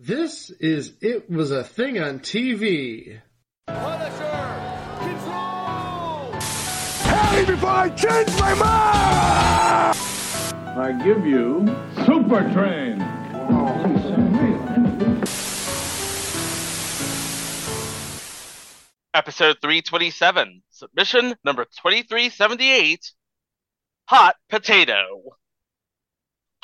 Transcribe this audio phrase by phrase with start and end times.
[0.00, 3.20] This is It Was a Thing on TV.
[3.68, 4.96] Punisher!
[4.98, 6.32] Control!
[7.30, 9.96] Hey, before I change my mind!
[10.76, 11.64] I give you
[12.04, 13.00] Super Train.
[19.14, 23.12] Episode 327, submission number 2378
[24.08, 25.36] Hot Potato.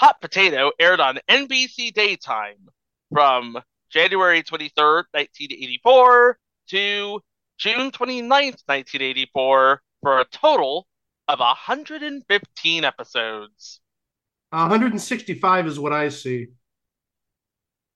[0.01, 2.71] Hot Potato aired on NBC Daytime
[3.13, 3.59] from
[3.91, 7.21] January 23rd, 1984 to
[7.59, 10.87] June 29th, 1984 for a total
[11.29, 13.81] of 115 episodes.
[14.51, 16.49] 165 is what I see.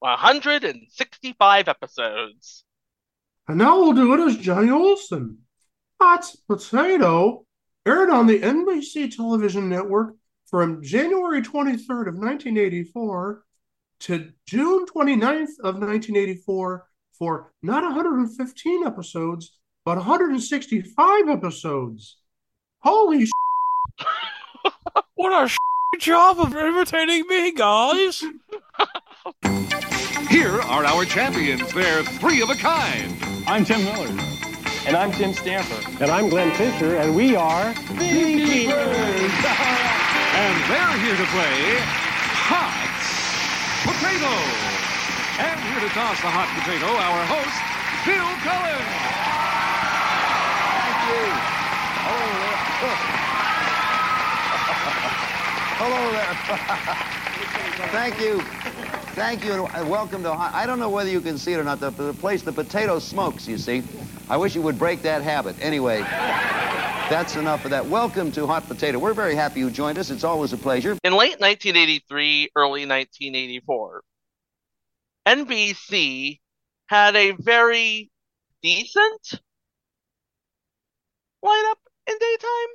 [0.00, 2.64] 165 episodes.
[3.48, 5.38] And now we'll do it as Johnny Olson.
[6.00, 7.46] Hot Potato
[7.86, 10.14] aired on the NBC television network
[10.46, 13.44] from January 23rd of 1984
[14.04, 19.52] to June 29th of 1984 for not 115 episodes,
[19.84, 22.19] but 165 episodes.
[22.80, 23.30] Holy sh-
[25.14, 25.56] What a sh-
[26.00, 28.22] job of entertaining me, guys.
[30.28, 31.72] Here are our champions.
[31.72, 33.16] They're three of a kind.
[33.46, 34.08] I'm Tim Miller.
[34.86, 35.80] And I'm Tim Stamper.
[36.02, 38.74] And I'm Glenn Fisher, and we are Beekeepers.
[40.34, 41.78] and they're here to play
[42.46, 42.94] Hot
[43.95, 44.27] Potato.
[45.39, 47.62] And here to toss the hot potato, our host,
[48.03, 48.83] Bill Cullen.
[50.83, 51.31] Thank you.
[52.11, 52.75] Oh,
[55.78, 56.34] Hello there.
[57.91, 58.41] Thank you.
[59.14, 60.33] Thank you, and welcome to.
[60.33, 61.79] I don't know whether you can see it or not.
[61.79, 63.47] The, the place, the potato smokes.
[63.47, 63.84] You see,
[64.29, 65.55] I wish you would break that habit.
[65.61, 65.98] Anyway,
[67.10, 67.86] that's enough of that.
[67.86, 68.98] Welcome to Hot Potato.
[68.98, 70.10] We're very happy you joined us.
[70.10, 70.97] It's always a pleasure.
[71.05, 74.02] In late 1983, early 1984,
[75.27, 76.41] NBC
[76.86, 78.11] had a very
[78.62, 79.41] decent
[81.44, 82.74] lineup in daytime.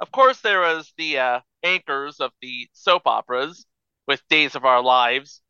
[0.00, 3.66] Of course, there was the uh, anchors of the soap operas
[4.06, 5.42] with Days of Our Lives,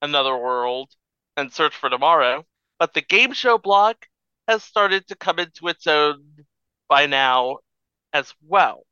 [0.00, 0.90] Another World,
[1.36, 2.44] and Search for Tomorrow.
[2.80, 4.06] But the game show block
[4.48, 6.22] has started to come into its own
[6.88, 7.58] by now
[8.12, 8.84] as well,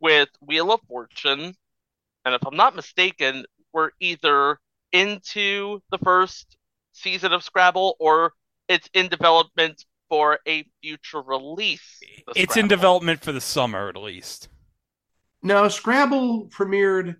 [0.00, 1.54] with Wheel of Fortune.
[2.24, 4.58] And if I'm not mistaken, we're either
[4.92, 6.56] into the first
[6.92, 8.32] season of Scrabble or
[8.68, 11.98] it's in development for a future release.
[12.34, 14.48] It's in development for the summer, at least.
[15.42, 17.16] No, Scrabble premiered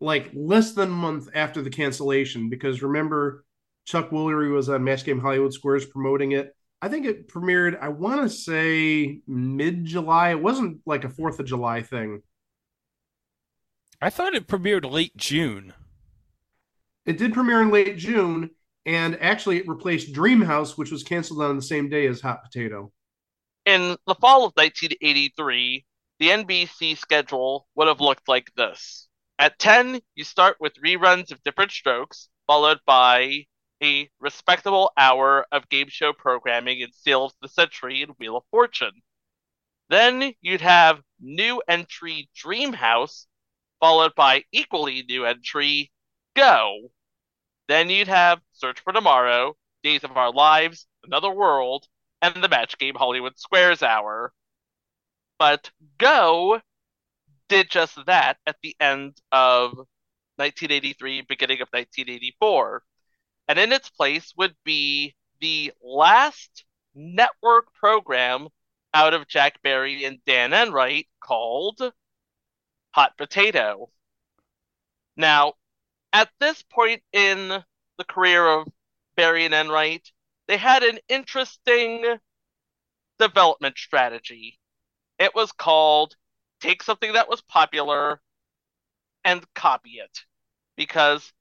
[0.00, 3.44] like less than a month after the cancellation because remember
[3.86, 6.54] Chuck Woolery was on Match Game Hollywood Squares promoting it.
[6.84, 10.32] I think it premiered, I want to say mid July.
[10.32, 12.20] It wasn't like a 4th of July thing.
[14.02, 15.72] I thought it premiered late June.
[17.06, 18.50] It did premiere in late June,
[18.84, 22.92] and actually it replaced Dreamhouse, which was canceled on the same day as Hot Potato.
[23.64, 25.86] In the fall of 1983,
[26.18, 29.08] the NBC schedule would have looked like this.
[29.38, 33.46] At 10, you start with reruns of Diff'rent Strokes, followed by
[33.82, 38.44] a respectable hour of game show programming in Sale of the Century and Wheel of
[38.50, 39.02] Fortune.
[39.90, 43.26] Then you'd have new entry Dreamhouse,
[43.80, 45.90] followed by equally new entry
[46.34, 46.90] Go.
[47.68, 51.86] Then you'd have Search for Tomorrow, Days of Our Lives, Another World,
[52.22, 54.32] and the Match Game Hollywood Squares Hour.
[55.38, 56.60] But Go
[57.48, 59.76] did just that at the end of
[60.36, 62.82] 1983, beginning of 1984.
[63.48, 68.48] And in its place would be the last network program
[68.94, 71.92] out of Jack Barry and Dan Enright called
[72.92, 73.90] Hot Potato.
[75.16, 75.54] Now,
[76.12, 77.48] at this point in
[77.98, 78.68] the career of
[79.16, 80.10] Barry and Enright,
[80.46, 82.18] they had an interesting
[83.18, 84.58] development strategy.
[85.18, 86.16] It was called
[86.60, 88.20] take something that was popular
[89.24, 90.20] and copy it.
[90.76, 91.32] Because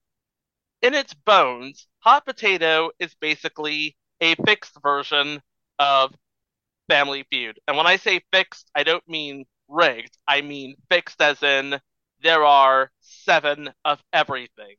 [0.81, 5.41] in its bones, Hot Potato is basically a fixed version
[5.79, 6.13] of
[6.89, 7.59] Family Feud.
[7.65, 10.17] And when I say fixed, I don't mean rigged.
[10.27, 11.79] I mean fixed as in
[12.21, 14.75] there are seven of everything.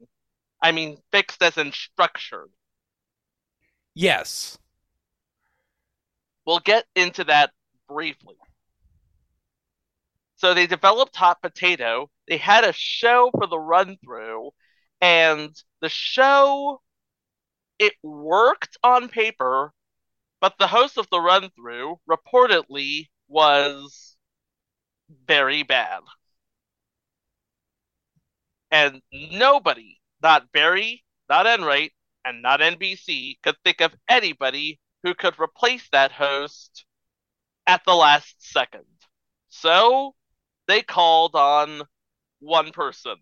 [0.63, 2.51] I mean fixed as in structured.
[3.95, 4.59] Yes.
[6.47, 7.53] We'll get into that
[7.89, 8.37] briefly.
[10.37, 12.11] So they developed Hot Potato.
[12.29, 14.51] They had a show for the run through,
[15.01, 15.51] and
[15.81, 16.83] the show
[17.79, 19.73] it worked on paper,
[20.41, 24.17] but the host of the run through reportedly was
[25.27, 26.01] very bad.
[28.71, 31.93] And nobody, not Barry, not Enright,
[32.25, 36.85] and not NBC could think of anybody who could replace that host
[37.67, 38.85] at the last second.
[39.49, 40.15] So
[40.67, 41.83] they called on
[42.41, 43.17] one person.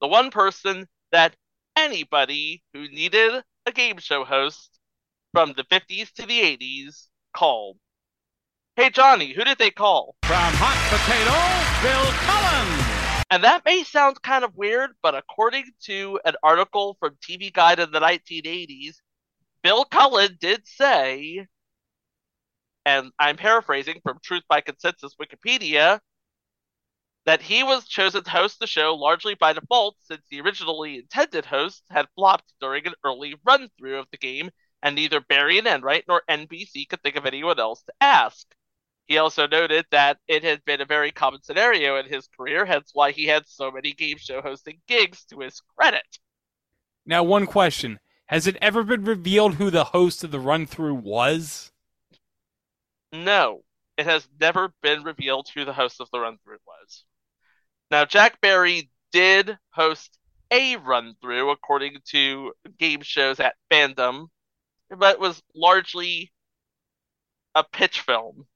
[0.00, 1.36] The one person that
[1.76, 4.78] anybody who needed a game show host
[5.32, 7.78] from the 50s to the 80s called.
[8.76, 10.14] Hey, Johnny, who did they call?
[10.22, 11.34] From Hot Potato,
[11.82, 13.24] Bill Cullen.
[13.30, 17.80] And that may sound kind of weird, but according to an article from TV Guide
[17.80, 18.96] in the 1980s,
[19.64, 21.46] Bill Cullen did say,
[22.84, 25.98] and I'm paraphrasing from Truth by Consensus Wikipedia,
[27.26, 31.44] that he was chosen to host the show largely by default since the originally intended
[31.44, 34.48] host had flopped during an early run through of the game,
[34.82, 38.46] and neither Barry and Enright nor NBC could think of anyone else to ask.
[39.08, 42.90] He also noted that it had been a very common scenario in his career, hence
[42.92, 46.18] why he had so many game show hosting gigs to his credit.
[47.04, 50.94] Now, one question Has it ever been revealed who the host of the run through
[50.94, 51.72] was?
[53.12, 53.62] No,
[53.96, 57.04] it has never been revealed who the host of the run through was.
[57.90, 60.18] Now, Jack Barry did host
[60.50, 64.28] a run through according to game shows at Fandom,
[64.90, 66.32] but it was largely
[67.54, 68.46] a pitch film.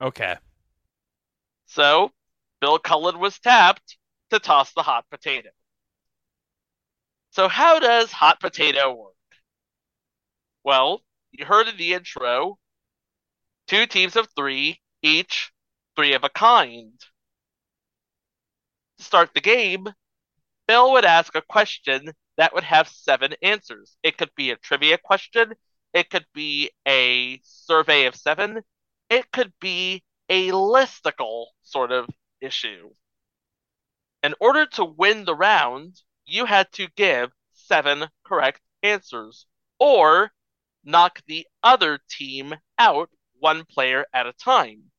[0.00, 0.36] Okay.
[1.66, 2.10] So,
[2.60, 3.96] Bill Cullen was tapped
[4.30, 5.50] to toss the hot potato.
[7.30, 9.14] So, how does hot potato work?
[10.64, 12.58] Well, you heard in the intro
[13.66, 15.52] two teams of three, each
[15.94, 17.00] three of a kind.
[19.00, 19.88] Start the game,
[20.68, 23.96] Bill would ask a question that would have seven answers.
[24.02, 25.54] It could be a trivia question,
[25.94, 28.60] it could be a survey of seven,
[29.08, 32.08] it could be a listicle sort of
[32.40, 32.90] issue.
[34.22, 39.46] In order to win the round, you had to give seven correct answers
[39.78, 40.30] or
[40.84, 44.90] knock the other team out one player at a time.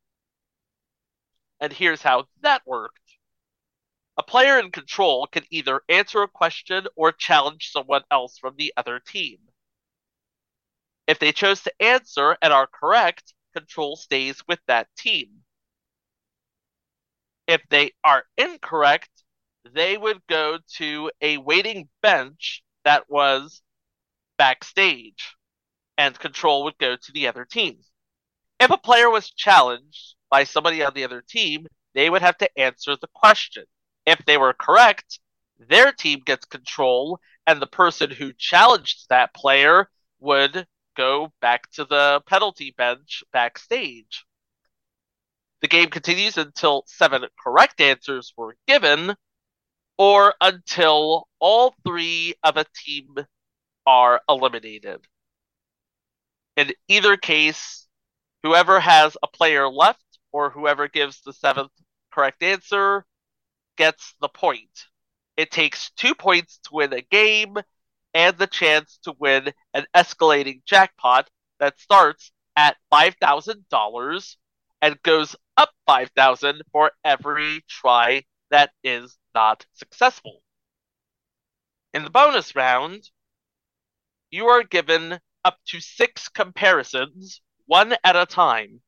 [1.59, 3.00] And here's how that worked.
[4.17, 8.73] A player in control can either answer a question or challenge someone else from the
[8.75, 9.37] other team.
[11.07, 15.43] If they chose to answer and are correct, control stays with that team.
[17.47, 19.09] If they are incorrect,
[19.73, 23.61] they would go to a waiting bench that was
[24.37, 25.35] backstage,
[25.97, 27.79] and control would go to the other team.
[28.59, 32.59] If a player was challenged by somebody on the other team, they would have to
[32.59, 33.65] answer the question.
[34.05, 35.19] If they were correct,
[35.59, 39.89] their team gets control, and the person who challenged that player
[40.19, 44.25] would go back to the penalty bench backstage.
[45.61, 49.15] The game continues until seven correct answers were given,
[49.97, 53.15] or until all three of a team
[53.85, 55.05] are eliminated.
[56.57, 57.87] In either case,
[58.43, 61.71] whoever has a player left or whoever gives the seventh
[62.11, 63.05] correct answer
[63.81, 64.85] gets the point.
[65.37, 67.55] It takes two points to win a game
[68.13, 71.27] and the chance to win an escalating jackpot
[71.59, 74.35] that starts at $5,000
[74.83, 80.43] and goes up 5,000 for every try that is not successful.
[81.95, 83.09] In the bonus round,
[84.29, 88.79] you are given up to six comparisons, one at a time.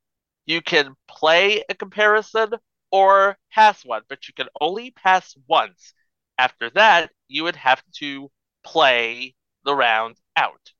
[0.45, 2.51] You can play a comparison
[2.93, 5.95] or pass one, but you can only pass once.
[6.37, 8.31] After that, you would have to
[8.63, 9.35] play
[9.65, 10.71] the round out.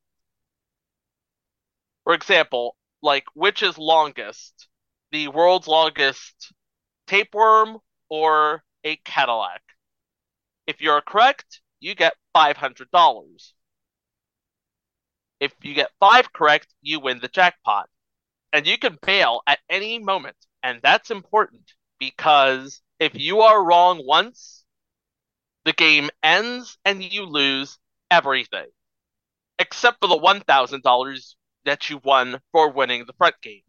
[2.04, 4.68] For example, like which is longest,
[5.10, 6.52] the world's longest
[7.08, 7.78] tapeworm
[8.08, 9.62] or a Cadillac?
[10.68, 13.52] If you're correct, you get $500.
[15.40, 17.90] If you get five correct, you win the jackpot.
[18.52, 20.36] And you can bail at any moment.
[20.62, 24.64] And that's important because if you are wrong once,
[25.64, 27.78] the game ends and you lose
[28.10, 28.66] everything.
[29.58, 33.62] Except for the $1,000 that you won for winning the front game.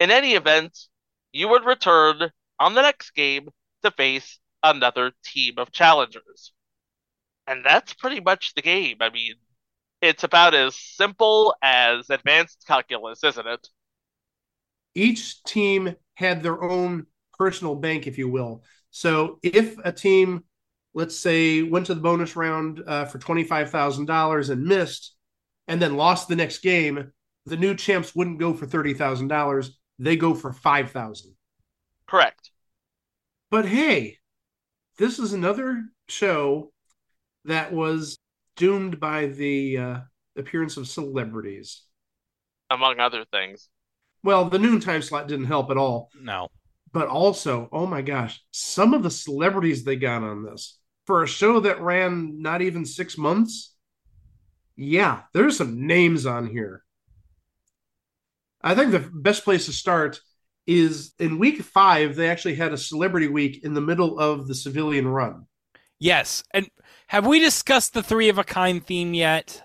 [0.00, 0.88] In any event,
[1.32, 3.48] you would return on the next game
[3.82, 6.52] to face another team of challengers.
[7.46, 8.98] And that's pretty much the game.
[9.00, 9.36] I mean,
[10.02, 13.68] it's about as simple as advanced calculus, isn't it?
[14.96, 17.06] Each team had their own
[17.38, 18.64] personal bank, if you will.
[18.90, 20.44] So if a team,
[20.94, 25.14] let's say, went to the bonus round uh, for $25,000 and missed,
[25.68, 27.12] and then lost the next game,
[27.46, 29.70] the new champs wouldn't go for $30,000.
[29.98, 31.36] They go for 5000
[32.06, 32.50] Correct.
[33.50, 34.18] But hey,
[34.98, 36.72] this is another show
[37.44, 38.18] that was
[38.56, 40.00] doomed by the uh,
[40.36, 41.82] appearance of celebrities.
[42.70, 43.68] among other things.
[44.26, 46.48] Well, the noontime slot didn't help at all, No.
[46.92, 51.28] but also, oh my gosh, some of the celebrities they got on this for a
[51.28, 53.72] show that ran not even six months.
[54.74, 56.82] Yeah, there's some names on here.
[58.60, 60.20] I think the best place to start
[60.66, 64.56] is in week five, they actually had a celebrity week in the middle of the
[64.56, 65.46] civilian run.
[66.00, 66.42] Yes.
[66.50, 66.68] And
[67.06, 69.62] have we discussed the three of a kind theme yet?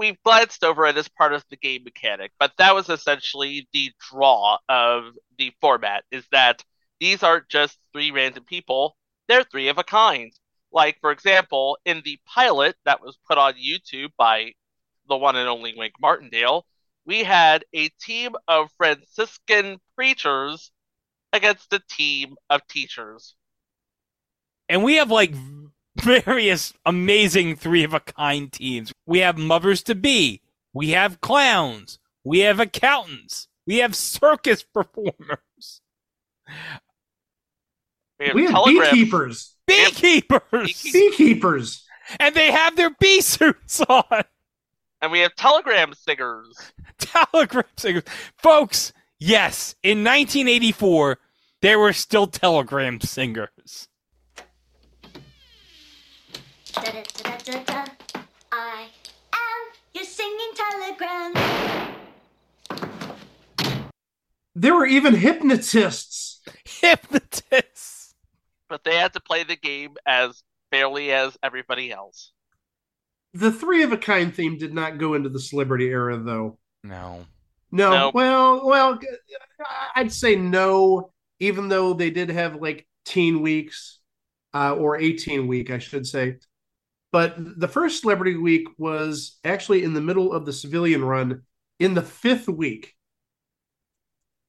[0.00, 3.92] We glanced over it as part of the game mechanic, but that was essentially the
[4.10, 6.64] draw of the format is that
[7.00, 8.96] these aren't just three random people,
[9.28, 10.32] they're three of a kind.
[10.72, 14.54] Like, for example, in the pilot that was put on YouTube by
[15.06, 16.64] the one and only Wink Martindale,
[17.04, 20.70] we had a team of Franciscan preachers
[21.34, 23.34] against a team of teachers.
[24.66, 25.34] And we have like
[26.24, 28.92] various amazing three of a kind teams.
[29.06, 30.42] We have mothers to be,
[30.72, 35.80] we have clowns, we have accountants, we have circus performers,
[38.18, 38.90] We have, We have telegrams.
[38.92, 41.84] beekeepers, beekeepers, beekeepers.
[42.18, 44.22] and they have their bee suits on.
[45.00, 46.72] and we have telegram singers.
[46.98, 48.04] Telegram singers.
[48.36, 51.18] Folks, yes, in 1984,
[51.62, 53.88] there were still telegram singers.
[56.72, 57.84] Da-da-da-da-da.
[58.52, 58.86] I
[59.32, 61.32] am your singing telegram.
[64.54, 66.40] There were even hypnotists.
[66.64, 68.14] Hypnotists.
[68.68, 72.32] but they had to play the game as fairly as everybody else.
[73.34, 76.58] The three of a kind theme did not go into the celebrity era, though.
[76.82, 77.26] No.
[77.72, 78.10] No, No.
[78.14, 78.98] well, well,
[79.94, 81.12] I'd say no.
[81.38, 83.98] Even though they did have like teen weeks,
[84.52, 86.36] uh, or eighteen week, I should say.
[87.12, 91.42] But the first celebrity week was actually in the middle of the civilian run,
[91.78, 92.94] in the fifth week.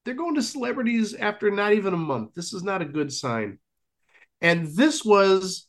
[0.05, 2.33] They're going to celebrities after not even a month.
[2.35, 3.59] This is not a good sign.
[4.41, 5.67] And this was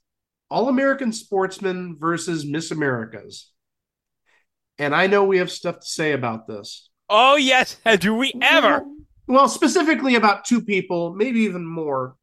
[0.51, 3.51] All American Sportsmen versus Miss Americas.
[4.79, 6.89] And I know we have stuff to say about this.
[7.09, 7.79] Oh, yes.
[8.01, 8.85] Do we ever?
[9.27, 12.17] Well, specifically about two people, maybe even more.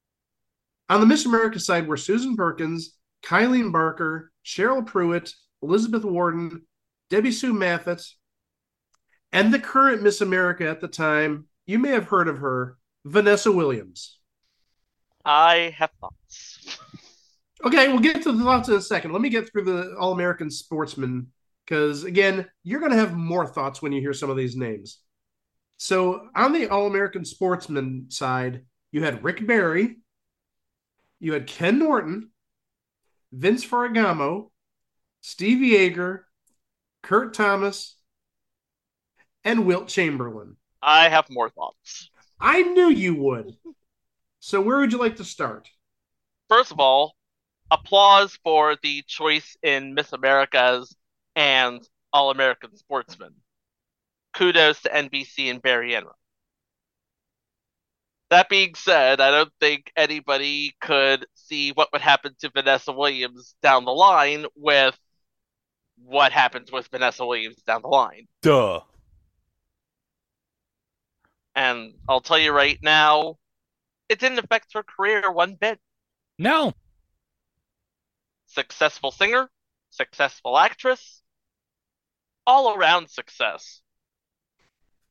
[0.90, 6.66] On the Miss America side were Susan Perkins, Kylene Barker, Cheryl Prewitt, Elizabeth Warden,
[7.10, 8.06] Debbie Sue Maffett,
[9.32, 11.46] and the current Miss America at the time.
[11.66, 14.20] You may have heard of her, Vanessa Williams.
[15.26, 16.80] I have thoughts.
[17.64, 19.12] Okay, we'll get to the thoughts in a second.
[19.12, 21.28] Let me get through the All American Sportsman
[21.66, 25.00] because, again, you're going to have more thoughts when you hear some of these names.
[25.78, 29.98] So, on the All American Sportsman side, you had Rick Barry,
[31.20, 32.32] you had Ken Norton,
[33.32, 34.50] Vince Ferragamo,
[35.22, 36.22] Steve Yeager,
[37.04, 37.96] Kurt Thomas,
[39.44, 40.58] and Wilt Chamberlain.
[40.82, 42.10] I have more thoughts.
[42.40, 43.58] I knew you would.
[44.40, 45.70] So, where would you like to start?
[46.48, 47.16] First of all,
[47.72, 50.96] applause for the choice in Miss Americas
[51.36, 51.82] and
[52.14, 53.36] All American Sportsman.
[54.34, 56.16] Kudos to NBC and Barry Enright.
[58.30, 63.56] That being said, I don't think anybody could see what would happen to Vanessa Williams
[63.62, 64.98] down the line with
[66.06, 68.28] what happens with Vanessa Williams down the line.
[68.42, 68.82] Duh.
[71.56, 73.38] And I'll tell you right now,
[74.08, 75.80] it didn't affect her career one bit.
[76.38, 76.74] No.
[78.46, 79.50] Successful singer,
[79.90, 81.22] successful actress,
[82.46, 83.82] all around success.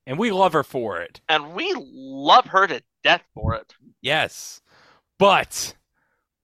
[0.06, 1.20] And we love her for it.
[1.28, 3.74] And we love her to death for it.
[4.02, 4.60] Yes.
[5.18, 5.74] But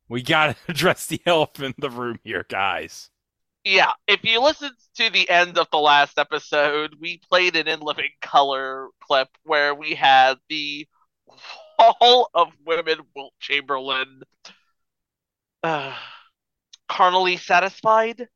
[0.09, 3.11] we got to address the elephant in the room here, guys.
[3.64, 7.80] Yeah, if you listened to the end of the last episode, we played an in
[7.80, 10.87] living color clip where we had the
[11.78, 14.23] Hall of Women Wilt Chamberlain
[15.62, 15.94] uh,
[16.88, 18.28] carnally satisfied.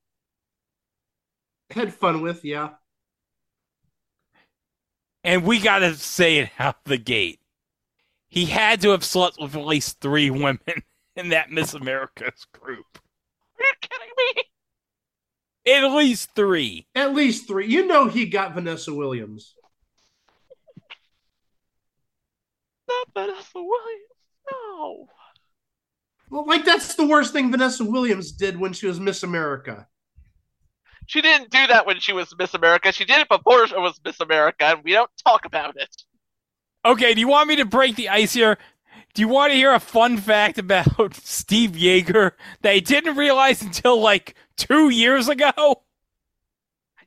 [1.70, 2.70] Had fun with, yeah.
[5.24, 7.38] And we got to say it out the gate.
[8.28, 10.60] He had to have slept with at least three women
[11.16, 12.86] in that Miss America's group.
[13.58, 14.42] Are you kidding me?
[15.72, 16.86] At least three.
[16.94, 17.66] At least three.
[17.66, 19.54] You know he got Vanessa Williams.
[22.88, 24.02] Not Vanessa Williams.
[24.50, 25.08] No.
[26.30, 29.86] Well, like that's the worst thing Vanessa Williams did when she was Miss America.
[31.06, 32.92] She didn't do that when she was Miss America.
[32.92, 35.94] She did it before she was Miss America, and we don't talk about it.
[36.84, 38.58] Okay, do you want me to break the ice here?
[39.14, 42.32] Do you want to hear a fun fact about Steve Yeager
[42.62, 45.82] that I didn't realize until like two years ago?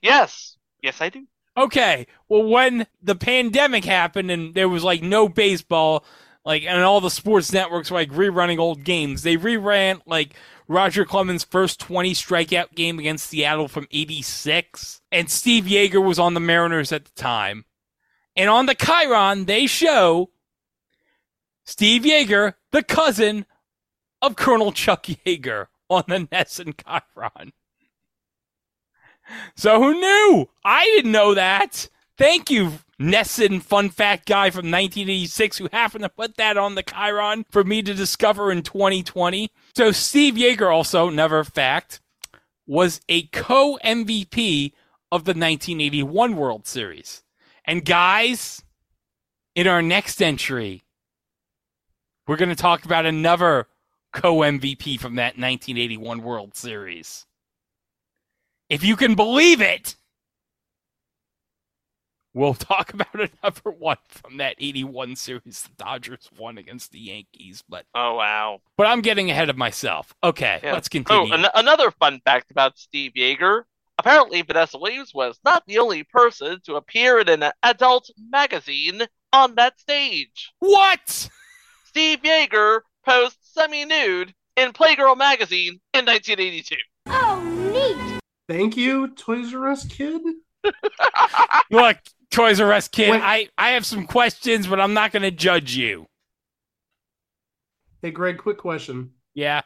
[0.01, 0.57] Yes.
[0.81, 1.27] Yes, I do.
[1.55, 2.07] Okay.
[2.27, 6.03] Well, when the pandemic happened and there was like no baseball,
[6.43, 10.35] like, and all the sports networks were like rerunning old games, they reran like
[10.67, 15.01] Roger Clemens' first 20 strikeout game against Seattle from 86.
[15.11, 17.65] And Steve Yeager was on the Mariners at the time.
[18.35, 20.29] And on the Chiron, they show
[21.65, 23.45] Steve Yeager, the cousin
[24.21, 27.53] of Colonel Chuck Yeager, on the NESN Chiron.
[29.55, 30.50] So who knew?
[30.63, 31.89] I didn't know that.
[32.17, 36.83] Thank you, NESN fun fact guy from 1986 who happened to put that on the
[36.83, 39.50] Chiron for me to discover in 2020.
[39.75, 42.00] So Steve Yeager also, never fact,
[42.67, 44.73] was a co-MVP
[45.11, 47.23] of the 1981 World Series.
[47.65, 48.63] And guys,
[49.56, 50.84] in our next entry,
[52.27, 53.68] we're going to talk about another
[54.13, 57.25] co-MVP from that 1981 World Series.
[58.70, 59.96] If you can believe it,
[62.34, 67.63] we'll talk about another one from that 81 series the Dodgers won against the Yankees.
[67.68, 68.62] But oh wow.
[68.77, 70.13] But I'm getting ahead of myself.
[70.24, 70.74] Okay, Yeah.
[70.74, 71.34] let's oh, continue.
[71.34, 73.63] Oh, an- another fun fact about Steve Yeager.
[74.01, 79.53] Apparently, Vanessa Williams was not the only person to appear in an adult magazine on
[79.53, 80.51] that stage.
[80.58, 81.29] What?
[81.86, 86.77] Steve Yeager posed semi-nude in Playgirl magazine in 1982.
[87.10, 88.20] Oh, neat.
[88.50, 90.20] Thank you, Toys R Us kid.
[91.70, 91.98] Look,
[92.31, 93.22] Toys R Us kid, Wait.
[93.22, 96.08] I, I have some questions, but I'm not going to judge you.
[98.01, 99.12] Hey, Greg, quick question.
[99.36, 99.62] Yeah.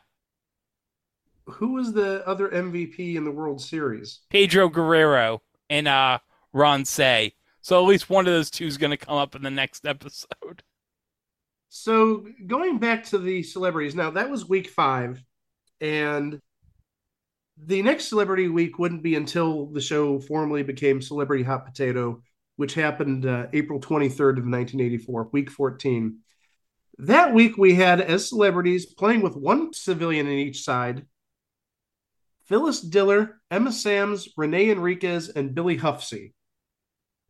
[1.48, 4.22] Who was the other MVP in the World Series?
[4.30, 6.20] Pedro Guerrero and uh,
[6.54, 7.34] Ron Cey.
[7.62, 9.86] So at least one of those two is going to come up in the next
[9.86, 10.64] episode.
[11.70, 15.24] So going back to the celebrities, now that was week five,
[15.82, 16.40] and
[17.58, 22.22] the next celebrity week wouldn't be until the show formally became Celebrity Hot Potato,
[22.56, 26.20] which happened uh, April 23rd of 1984, week 14.
[27.00, 31.06] That week we had as celebrities playing with one civilian in each side.
[32.46, 36.34] Phyllis Diller, Emma Sams, Renee Enriquez, and Billy Hufsey.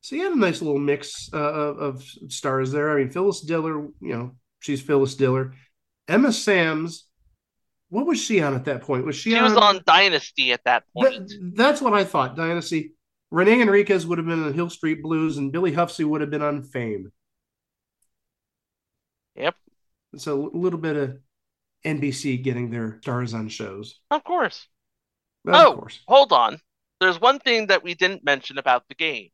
[0.02, 2.92] So you had a nice little mix uh, of, of stars there.
[2.92, 5.54] I mean, Phyllis Diller, you know, she's Phyllis Diller.
[6.08, 7.08] Emma Sams,
[7.90, 9.06] what was she on at that point?
[9.06, 11.30] Was she, She was on Dynasty at that point.
[11.30, 12.36] Th- that's what I thought.
[12.36, 12.92] Dynasty.
[13.32, 16.44] Renee Enriquez would have been on Hill Street Blues, and Billy Hufsey would have been
[16.44, 17.12] on Fame.
[19.36, 19.56] Yep,
[20.18, 21.18] So a little bit of
[21.86, 24.00] NBC getting their stars on shows.
[24.12, 24.68] of course.
[25.48, 26.60] Of oh, hold on.
[27.00, 29.30] There's one thing that we didn't mention about the game.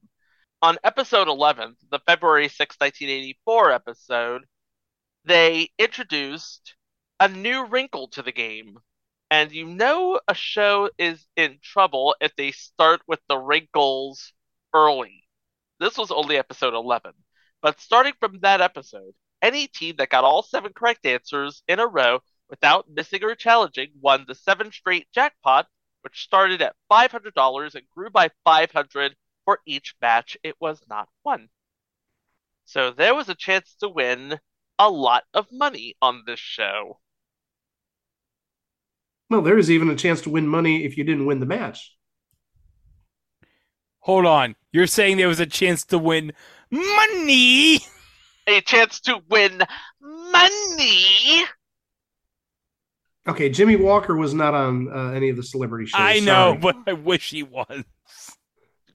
[0.62, 4.45] On episode 11, the February 6, 1984 episode,
[5.26, 6.76] they introduced
[7.19, 8.78] a new wrinkle to the game.
[9.30, 14.34] And you know a show is in trouble if they start with the wrinkles
[14.74, 15.24] early.
[15.80, 17.13] This was only episode 11.
[17.62, 21.88] But starting from that episode, any team that got all seven correct answers in a
[21.88, 22.19] row
[22.50, 25.67] without missing or challenging won the seven straight jackpot
[26.02, 31.50] which started at $500 and grew by 500 for each match it was not won.
[32.66, 34.40] So there was a chance to win
[34.80, 37.00] a lot of money on this show.
[39.30, 41.96] Well, there was even a chance to win money if you didn't win the match.
[44.00, 44.56] Hold on.
[44.72, 46.34] You're saying there was a chance to win
[46.70, 47.80] money?
[48.48, 49.62] A chance to win
[50.02, 51.46] money.
[53.27, 55.99] Okay, Jimmy Walker was not on uh, any of the celebrity shows.
[55.99, 56.57] I know, sorry.
[56.57, 57.84] but I wish he was.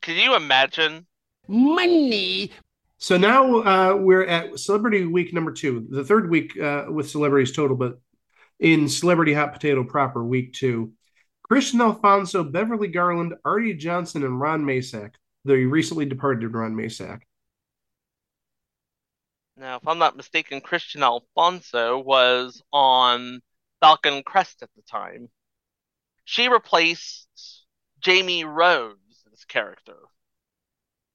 [0.01, 1.07] Can you imagine?
[1.49, 2.51] money.
[2.99, 7.53] So now uh, we're at Celebrity Week number two, the third week uh, with celebrities
[7.53, 8.01] total, but
[8.59, 10.93] in Celebrity Hot Potato proper, week two.
[11.51, 15.13] Kristian Alfonso, Beverly Garland, Arte Johnson, and Ron Masak,
[15.45, 17.21] the recently departed Ron Masak.
[19.57, 23.41] Now, if I'm not mistaken, Kristian Alfonso was on
[23.81, 25.31] Falcon Crest at the time.
[26.25, 27.67] She replaced
[28.01, 29.99] Jamie Rose as character.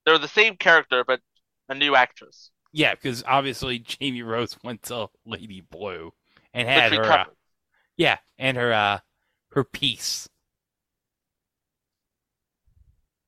[0.06, 1.22] They're the same character, but
[1.68, 2.52] a new actress.
[2.72, 6.14] Yeah, because obviously Jamie Rose went to Lady Blue
[6.54, 7.26] and had her, uh,
[7.98, 9.00] yeah, and her uh,
[9.52, 10.30] her piece.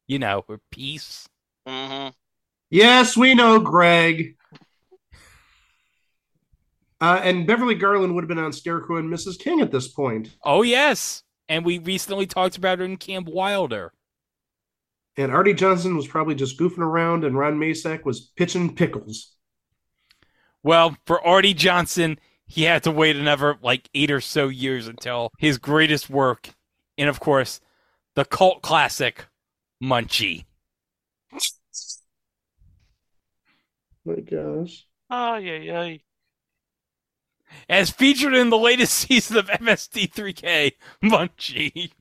[0.07, 1.27] You know, her piece.
[1.65, 2.13] hmm
[2.69, 4.35] Yes, we know, Greg.
[7.03, 9.37] Uh, and Beverly Garland would have been on Scarecrow and Mrs.
[9.37, 10.29] King at this point.
[10.41, 13.91] Oh yes, and we recently talked about her in Camp Wilder.
[15.17, 19.35] And Arte Johnson was probably just goofing around, and Ron Masak was pitching pickles.
[20.63, 25.33] Well, for Arte Johnson, he had to wait another like eight or so years until
[25.37, 26.51] his greatest work,
[26.97, 27.59] and of course,
[28.15, 29.25] the cult classic
[29.83, 30.45] Munchie.
[34.05, 34.85] My gosh.
[35.09, 35.97] Oh yeah, yeah.
[37.69, 41.91] As featured in the latest season of MST3K, Munchie.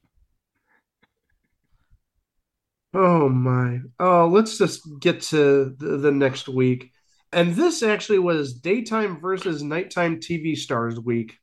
[2.94, 3.80] Oh my.
[3.98, 6.92] Oh, let's just get to the, the next week.
[7.32, 11.38] And this actually was daytime versus nighttime TV stars week.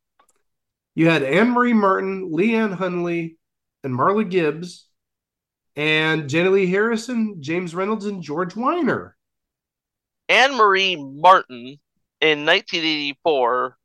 [0.93, 3.37] You had Anne Marie Martin, Leann Hunley,
[3.83, 4.87] and Marla Gibbs,
[5.75, 9.13] and Jenilee Harrison, James Reynolds, and George Wyner.
[10.27, 11.79] Anne Marie Martin
[12.21, 13.78] in 1984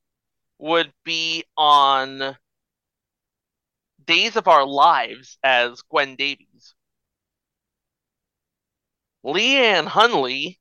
[0.65, 2.39] would be on
[4.03, 6.75] Days of Our Lives as Gwen Davies.
[9.23, 10.57] Leann Hunley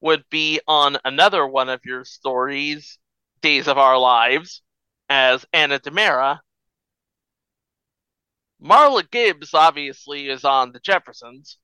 [0.00, 2.98] would be on another one of your stories,
[3.42, 4.62] Days of Our Lives,
[5.10, 6.38] as Anna DiMera.
[8.64, 11.58] Marla Gibbs obviously is on The Jeffersons.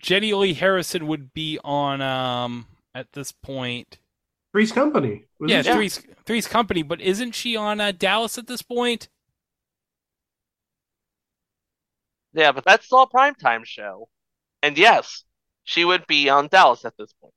[0.00, 3.98] Jenilee Harrison would be on um at this point.
[4.56, 5.26] Three's Company.
[5.38, 9.10] Yeah, Three's Three's Company, but isn't she on uh, Dallas at this point?
[12.32, 14.08] Yeah, but that's still a primetime show.
[14.62, 15.24] And yes,
[15.64, 17.34] she would be on Dallas at this point.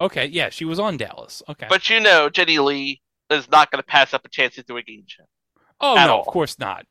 [0.00, 1.42] Okay, yeah, she was on Dallas.
[1.46, 1.66] Okay.
[1.68, 4.82] But you know, Jenilee is not going to pass up a chance to do a
[4.82, 5.24] game show.
[5.82, 6.20] oh no, all.
[6.20, 6.86] of course not.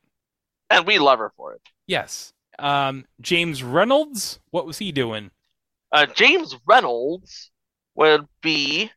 [0.70, 1.62] And we love her for it.
[1.88, 2.32] Yes.
[2.60, 5.32] Um James Reynolds, what was he doing?
[5.90, 7.50] Uh, James Reynolds
[7.96, 8.92] would be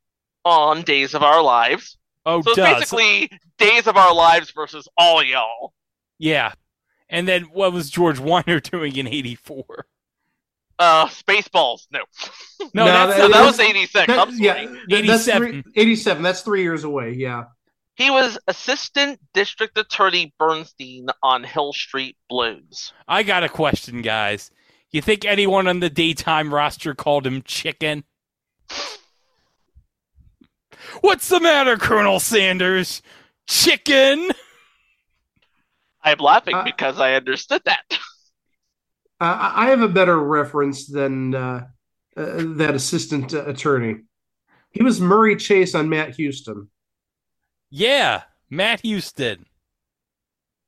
[0.50, 1.98] on Days of Our Lives.
[2.26, 2.74] Oh, so it's duh.
[2.80, 5.74] basically Days of Our Lives versus all y'all.
[6.18, 6.54] Yeah.
[7.10, 9.86] And then what was George Wyner doing in 84?
[10.78, 11.88] Uh, Spaceballs.
[11.92, 12.00] No.
[12.74, 14.08] No, No, that's No, that- that was 86.
[14.08, 14.68] That- I'm sorry.
[14.90, 15.64] yeah, 87.
[15.76, 16.24] 87.
[16.24, 17.14] That's three years away.
[17.14, 17.46] Yeah.
[17.96, 22.94] He was Assistant District Attorney Bernstein on Hill Street Blues.
[23.08, 24.52] I got a question, guys.
[24.92, 28.04] You think anyone on the daytime roster called him chicken?
[31.02, 33.02] What's the matter, Colonel Sanders?
[33.48, 34.30] Chicken?
[36.04, 37.84] I'm laughing Uh, because I understood that.
[39.22, 41.68] Uh, I I have a better reference than uh,
[42.16, 43.98] uh, that assistant uh, attorney.
[44.72, 46.70] He was Murray Chase on Matt Houston.
[47.70, 49.46] Yeah, Matt Houston.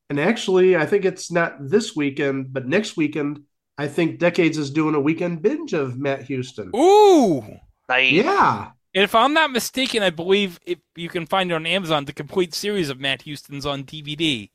[0.10, 3.44] And actually, I think it's not this weekend, but next weekend,
[3.78, 6.72] I think Decades is doing a weekend binge of Matt Houston.
[6.76, 7.42] Ooh.
[7.88, 8.12] Nice.
[8.12, 8.72] Yeah.
[8.94, 12.14] And if I'm not mistaken, I believe if you can find it on Amazon, the
[12.14, 14.50] complete series of Matt Houston's on DVD.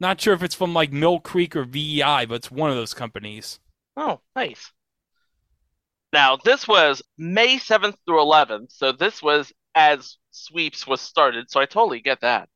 [0.00, 2.94] Not sure if it's from like Mill Creek or VEI, but it's one of those
[2.94, 3.60] companies.
[3.96, 4.72] Oh, nice.
[6.12, 11.60] Now, this was May 7th through 11th, so this was as Sweeps was started, so
[11.60, 12.48] I totally get that.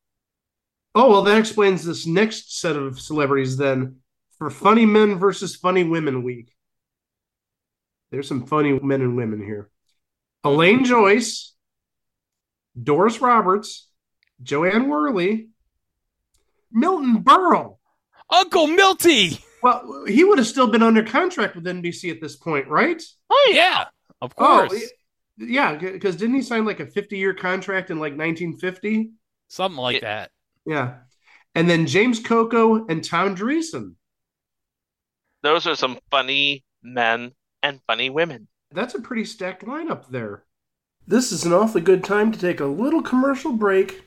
[0.95, 3.97] Oh, well, that explains this next set of celebrities then
[4.39, 6.51] for Funny Men versus Funny Women Week.
[8.11, 9.71] There's some funny men and women here.
[10.47, 11.55] Elaine Joyce,
[12.81, 13.89] Doris Roberts,
[14.43, 15.49] Jo Anne Worley,
[16.71, 17.79] Milton Berle.
[18.31, 19.41] Uncle Milty!
[19.63, 23.03] Well, he would have still been under contract with NBC at this point, right?
[23.29, 23.87] Oh, yeah.
[24.21, 24.73] Of oh, course.
[24.73, 24.87] Oh,
[25.39, 29.11] yeah, because didn't he sign like a 50 year contract in like 1950?
[29.49, 30.31] Something like that.
[30.65, 30.99] Yeah.
[31.57, 33.95] And then James Coco and Tom Dreesen.
[35.43, 37.33] Those are some funny men
[37.63, 38.47] and funny women.
[38.77, 40.45] That's a pretty stacked lineup there.
[41.07, 44.05] This is an awfully good time to take a little commercial break.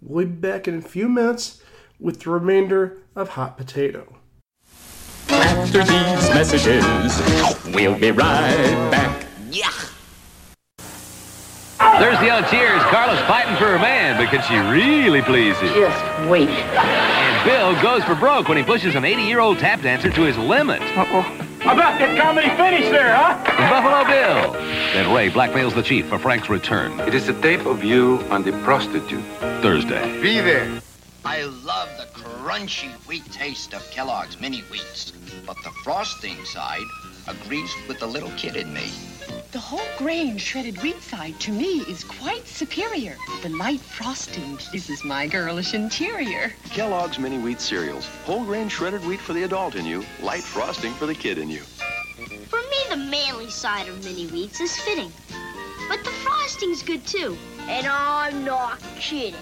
[0.00, 1.62] We'll be back in a few minutes
[2.00, 4.16] with the remainder of Hot Potato.
[5.28, 6.82] After these messages,
[7.74, 9.26] we'll be right back.
[9.50, 9.70] Yeah.
[12.00, 12.80] There's the old cheers.
[12.84, 15.74] Carla's fighting for her man, but can she really please him?
[15.74, 16.48] Just wait.
[16.48, 20.80] And Bill goes for broke when he pushes an 80-year-old tap dancer to his limit.
[20.80, 21.45] Uh-oh.
[21.66, 23.42] How about that comedy finish there, huh?
[23.44, 24.52] Buffalo Bill.
[24.52, 27.00] Then Ray blackmails the chief for Frank's return.
[27.00, 29.24] It is a tape of you and the prostitute.
[29.62, 30.22] Thursday.
[30.22, 30.80] Be there.
[31.24, 35.12] I love the crunchy wheat taste of Kellogg's mini wheats,
[35.44, 36.86] but the frosting side
[37.26, 38.88] agrees with the little kid in me.
[39.56, 43.16] The whole grain shredded wheat side to me is quite superior.
[43.42, 46.52] The light frosting kisses my girlish interior.
[46.64, 48.06] Kellogg's Mini Wheat Cereals.
[48.26, 51.48] Whole grain shredded wheat for the adult in you, light frosting for the kid in
[51.48, 51.60] you.
[52.50, 55.10] For me, the manly side of mini wheats is fitting.
[55.88, 57.38] But the frosting's good too.
[57.60, 59.40] And I'm not kidding.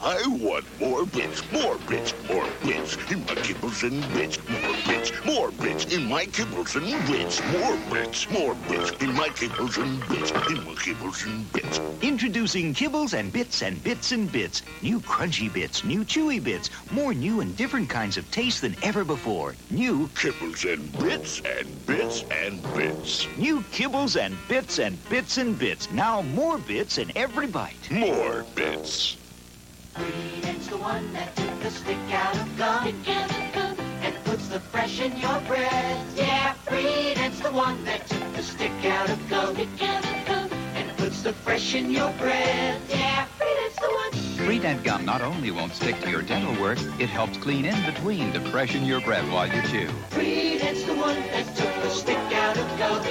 [0.00, 5.12] I want more bits, more bits, more bits in my kibbles and bits, more bits,
[5.24, 10.06] more bits in my kibbles and bits, more bits, more bits in my kibbles and
[10.08, 11.80] bits, in my kibbles and bits.
[12.02, 14.62] Introducing Kibbles and Bits and Bits and Bits.
[14.82, 19.02] New crunchy bits, new chewy bits, more new and different kinds of taste than ever
[19.02, 19.56] before.
[19.70, 23.26] New Kibbles and bits and bits and bits.
[23.38, 25.90] New Kibbles and Bits and Bits and Bits.
[25.90, 27.90] Now more bits in every bite.
[27.90, 29.16] More bits.
[29.98, 35.16] It's the one that took the stick out of gum, and puts the fresh in
[35.16, 36.06] your bread.
[36.14, 41.74] Yeah, Freedent's the one that took the stick out of gum, and puts the fresh
[41.74, 42.80] in your bread.
[42.90, 44.12] Yeah, Freedent's the one.
[44.46, 48.34] Freedent gum not only won't stick to your dental work, it helps clean in between
[48.34, 49.88] to freshen your breath while you chew.
[50.10, 53.02] Freedent's the one that took the stick out of gum,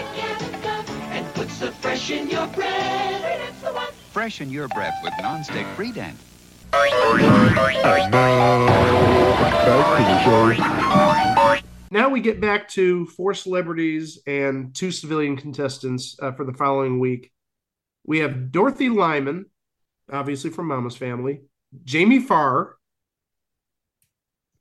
[1.12, 3.21] and puts the fresh in your bread.
[3.21, 3.91] Freedent's the one.
[4.12, 6.19] Freshen your breath with non-stick Freedent.
[11.92, 17.00] Now we get back to four celebrities and two civilian contestants uh, for the following
[17.00, 17.32] week.
[18.06, 19.46] We have Dorothy Lyman,
[20.12, 21.42] obviously from Mama's Family,
[21.86, 22.76] Jamie Farr,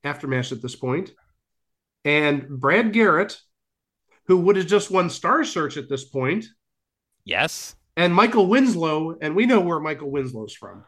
[0.05, 1.11] AfterMASH at this point,
[2.05, 3.40] and Brad Garrett,
[4.27, 6.44] who would have just won Star Search at this point,
[7.24, 7.74] Yes.
[7.96, 10.85] and Michael Winslow, and we know where Michael Winslow's from.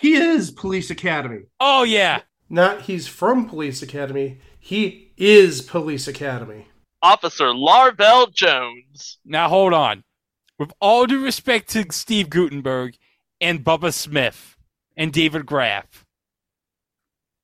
[0.00, 1.42] He is Police Academy.
[1.60, 2.22] Oh yeah.
[2.48, 4.40] Not he's from Police Academy.
[4.58, 6.68] He is Police Academy.
[7.02, 9.18] Officer Larvell Jones.
[9.24, 10.04] Now hold on.
[10.58, 12.96] With all due respect to Steve Guttenberg
[13.40, 14.56] and Bubba Smith
[14.96, 16.04] and David Graf,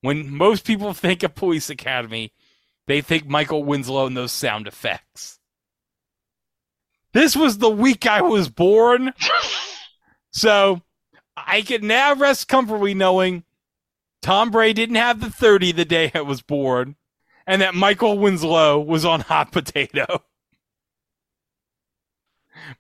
[0.00, 2.32] when most people think of Police Academy,
[2.86, 5.38] they think Michael Winslow and those sound effects.
[7.12, 9.12] This was the week I was born.
[10.32, 10.80] so
[11.37, 13.45] I can now rest comfortably knowing
[14.21, 16.97] Tom Brady didn't have the 30 the day I was born,
[17.47, 20.23] and that Michael Winslow was on Hot Potato.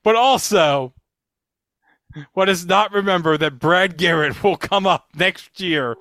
[0.04, 0.94] But also,
[2.36, 5.96] let us not remember that Brad Garrett will come up next year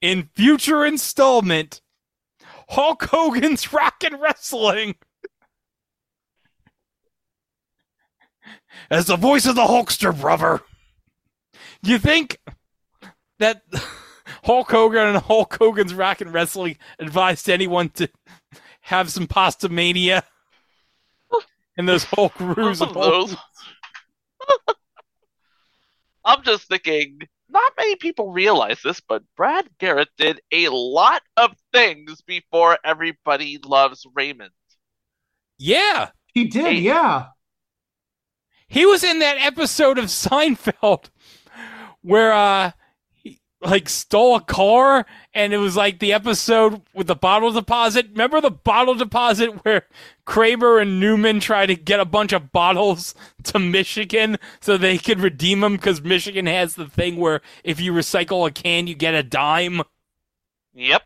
[0.00, 1.80] in future installment
[2.70, 4.96] Hulk Hogan's Rock 'n' Wrestling.
[8.90, 10.62] As the voice of the Hulkster, brother.
[11.82, 12.38] Do you think
[13.38, 13.62] that
[14.44, 18.08] Hulk Hogan and Hulk Hogan's Rock and Wrestling advised anyone to
[18.80, 20.22] have some Pastamania?
[21.76, 23.36] And those Hulk roos of Those-
[26.24, 31.52] I'm just thinking, not many people realize this, but Brad Garrett did a lot of
[31.72, 34.50] things before Everybody Loves Raymond.
[35.58, 36.10] Yeah.
[36.34, 37.28] He did, yeah.
[38.68, 41.08] He was in that episode of Seinfeld
[42.08, 42.72] where uh
[43.12, 48.08] he like stole a car and it was like the episode with the bottle deposit.
[48.10, 49.86] Remember the bottle deposit where
[50.24, 55.20] Kramer and Newman try to get a bunch of bottles to Michigan so they could
[55.20, 59.14] redeem them because Michigan has the thing where if you recycle a can you get
[59.14, 59.82] a dime.
[60.72, 61.02] Yep.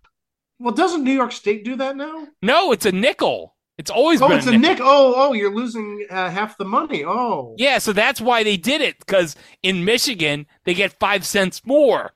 [0.61, 2.29] Well, doesn't New York State do that now?
[2.41, 3.52] No, it's a nickel.
[3.79, 4.79] It's always been Oh, it's a nick.
[4.81, 7.05] Oh, oh, you're losing uh, half the money.
[7.05, 11.65] Oh, Yeah, so that's why they did it because in Michigan they get five cents
[11.65, 12.13] more.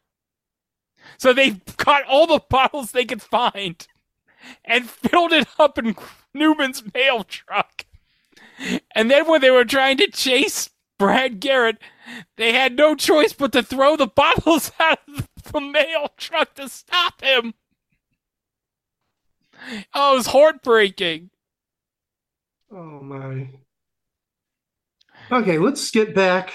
[1.18, 3.86] So they got all the bottles they could find
[4.64, 5.96] and filled it up in
[6.34, 7.86] Newman's mail truck.
[8.94, 11.78] And then when they were trying to chase Brad Garrett,
[12.36, 16.68] they had no choice but to throw the bottles out of the mail truck to
[16.68, 17.54] stop him.
[19.94, 21.30] Oh, it was heartbreaking.
[22.70, 23.48] Oh my.
[25.30, 26.52] Okay, let's get back.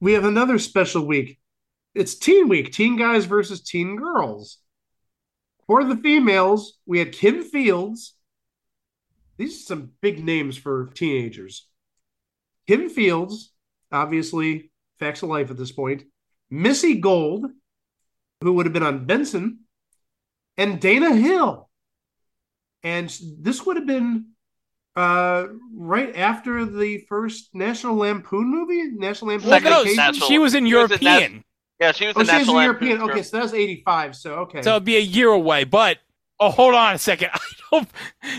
[0.00, 1.38] We have another special week.
[1.94, 4.58] It's Teen Week, teen guys versus teen girls.
[5.66, 8.14] For the females, we had Kim Fields.
[9.38, 11.66] These are some big names for teenagers.
[12.66, 13.52] Kim Fields,
[13.90, 16.04] obviously, facts of life at this point.
[16.50, 17.46] Missy Gold,
[18.42, 19.60] who would have been on Benson,
[20.56, 21.65] and Dana Hill.
[22.86, 24.26] And this would have been
[24.94, 30.12] uh, right after the first National Lampoon movie, National Lampoon Well, no, Vacation.
[30.14, 31.44] she was in She was in European.
[31.80, 33.10] Yeah, she was Oh, in she was in Lampoon's European.
[33.10, 34.14] Okay, so that was eighty-five.
[34.14, 34.62] So okay.
[34.62, 35.64] So it'd be a year away.
[35.64, 35.98] But
[36.38, 37.30] oh, hold on a second.
[37.34, 37.38] I
[37.72, 37.88] don't.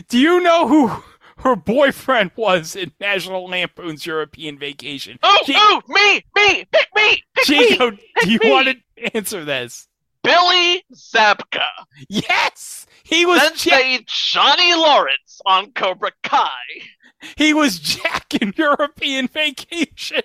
[0.07, 1.03] Do you know who
[1.39, 5.19] her boyfriend was in National Lampoon's European Vacation?
[5.23, 7.99] Oh, Chi- oh, me, me, pick me, pick Chico, me.
[8.23, 9.87] do you want to answer this?
[10.23, 11.61] Billy Zabka.
[12.09, 13.41] Yes, he was.
[13.41, 16.49] Then Jack, say Johnny Lawrence on Cobra Kai.
[17.37, 20.21] he was Jack in European Vacation.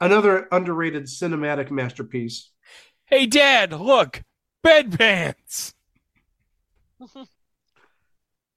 [0.00, 2.50] Another underrated cinematic masterpiece.
[3.04, 4.22] Hey, Dad, look,
[4.64, 5.74] bedpans.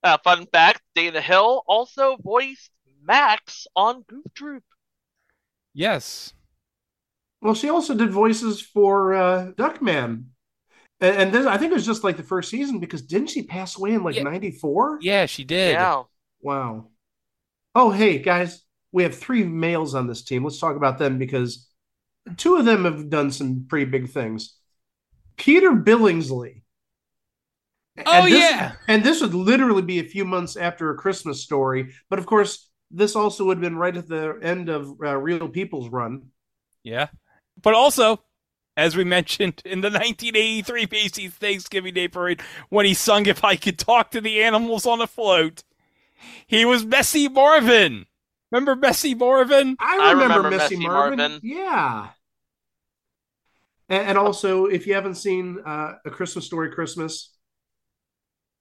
[0.02, 2.70] Uh, fun fact: Dana Hill also voiced
[3.02, 4.62] Max on Goof Troop.
[5.74, 6.32] Yes.
[7.42, 10.26] Well, she also did voices for uh, Duckman.
[11.00, 13.42] And, and this, I think it was just like the first season because didn't she
[13.42, 14.98] pass away in like 94?
[15.02, 15.72] Yeah, she did.
[15.72, 16.04] Yeah.
[16.40, 16.88] Wow.
[17.74, 20.44] Oh, hey, guys, we have three males on this team.
[20.44, 21.68] Let's talk about them because
[22.36, 24.56] two of them have done some pretty big things.
[25.36, 26.62] Peter Billingsley.
[28.04, 28.72] Oh, this, yeah.
[28.88, 31.94] And this would literally be a few months after a Christmas story.
[32.10, 35.48] But of course, this also would have been right at the end of uh, Real
[35.48, 36.26] People's run.
[36.82, 37.08] Yeah.
[37.60, 38.22] But also,
[38.76, 43.56] as we mentioned in the 1983 Macy's Thanksgiving Day Parade, when he sung If I
[43.56, 45.64] Could Talk to the Animals on a Float,
[46.46, 48.06] he was Messy Marvin.
[48.50, 49.76] Remember Messy Marvin?
[49.80, 51.18] I I remember, remember Messy, Messy Marvin.
[51.18, 51.40] Marvin.
[51.42, 52.08] Yeah.
[53.88, 57.34] And, and also, if you haven't seen uh, A Christmas Story Christmas,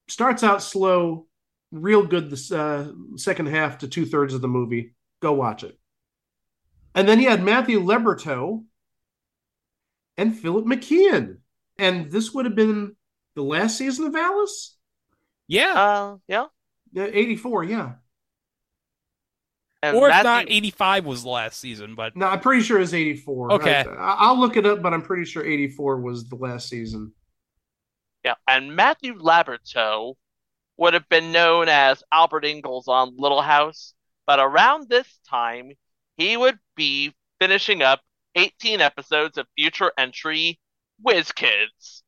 [0.08, 1.28] starts out slow,
[1.72, 4.96] real good the uh, second half to two thirds of the movie.
[5.22, 5.78] Go watch it.
[6.94, 8.64] And then you had Matthew Laborteaux
[10.18, 11.38] and Philip McKeon.
[11.78, 12.96] And this would have been
[13.36, 14.78] the last season of Alice?
[15.48, 15.74] Yeah.
[15.74, 16.46] Uh, yeah.
[16.94, 17.94] Yeah, 84, yeah.
[19.84, 22.80] And or if Matthew- not, 85 was the last season, but No, I'm pretty sure
[22.80, 23.54] it's 84.
[23.54, 23.86] Okay.
[23.88, 27.14] I, I'll look it up, but I'm pretty sure 84 was the last season.
[28.24, 30.16] Yeah, and Matthew Laborteaux
[30.78, 33.94] would have been known as Albert Ingalls on Little House,
[34.26, 35.74] but around this time,
[36.18, 38.02] he would be finishing up
[38.36, 40.60] 18 episodes of future entry
[41.02, 42.04] Whiz Kids.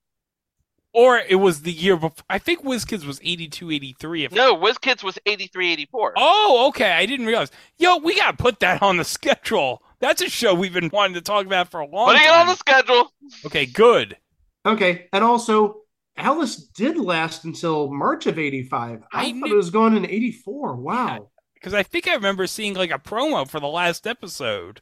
[0.93, 2.23] or it was the year before.
[2.29, 4.23] I think Whiz Kids was 82, 83.
[4.25, 6.13] If No, Whiz Kids was 83, 84.
[6.17, 6.91] Oh, okay.
[6.91, 7.51] I didn't realize.
[7.77, 9.83] Yo, we got to put that on the schedule.
[9.99, 12.15] That's a show we've been wanting to talk about for a long time.
[12.15, 12.39] Putting it time.
[12.41, 13.11] on the schedule.
[13.45, 14.17] Okay, good.
[14.65, 15.81] Okay, and also
[16.17, 19.03] Alice did last until March of '85.
[19.13, 20.75] I, I thought knew- it was going in '84.
[20.75, 21.29] Wow.
[21.53, 24.81] Because I think I remember seeing like a promo for the last episode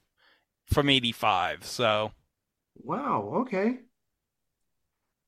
[0.67, 1.63] from 85.
[1.63, 2.12] So,
[2.78, 3.32] Wow.
[3.41, 3.80] Okay.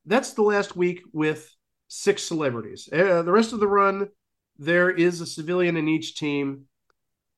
[0.05, 1.53] That's the last week with
[1.87, 2.89] six celebrities.
[2.91, 4.09] Uh, the rest of the run,
[4.57, 6.65] there is a civilian in each team.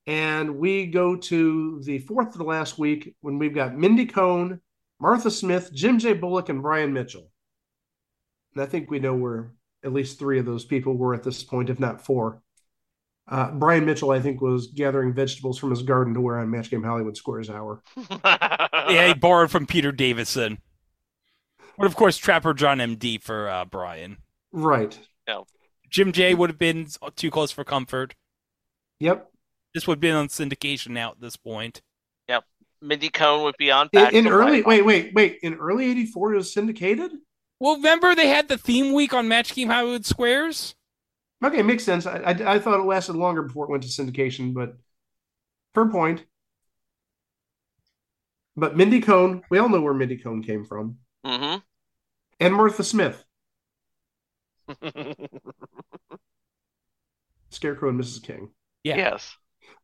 [0.08, 4.60] And we go to the fourth to the last week when we've got Mindy Cohn,
[5.00, 6.14] Martha Smith, Jim J.
[6.14, 7.30] Bullock, and Brian Mitchell.
[8.54, 11.44] And I think we know where at least three of those people were at this
[11.44, 12.42] point, if not four.
[13.30, 16.72] Uh, Brian Mitchell, I think, was gathering vegetables from his garden to wear on Match
[16.72, 17.84] Game Hollywood Squares Hour.
[18.26, 20.58] yeah, he borrowed from Peter Davison.
[21.78, 24.18] But of course, Trapper John MD for uh, Brian.
[24.52, 24.98] Right.
[25.28, 25.46] No.
[25.90, 28.16] Jim J would have been too close for comfort.
[29.00, 29.32] Yep.
[29.74, 31.82] This would have been on syndication now at this point.
[32.28, 32.44] Yep.
[32.82, 34.66] Mindy Cohn would be on In, in early, life.
[34.66, 35.40] wait, wait, wait.
[35.44, 37.12] In early '84, it was syndicated.
[37.60, 40.76] Well, remember they had the theme week on Match Game Hollywood Squares?
[41.44, 42.06] Okay, makes sense.
[42.06, 44.78] I, I, I thought it lasted longer before it went to syndication, but
[45.74, 46.26] fair point.
[48.56, 51.60] But Mindy Cohn, we all know where Mindy Cohn came from, Mm-hmm.
[52.40, 53.26] and Martha Smith,
[57.50, 58.20] Scarecrow and Mrs.
[58.20, 58.50] King.
[58.84, 58.98] Yeah.
[58.98, 59.36] Yes.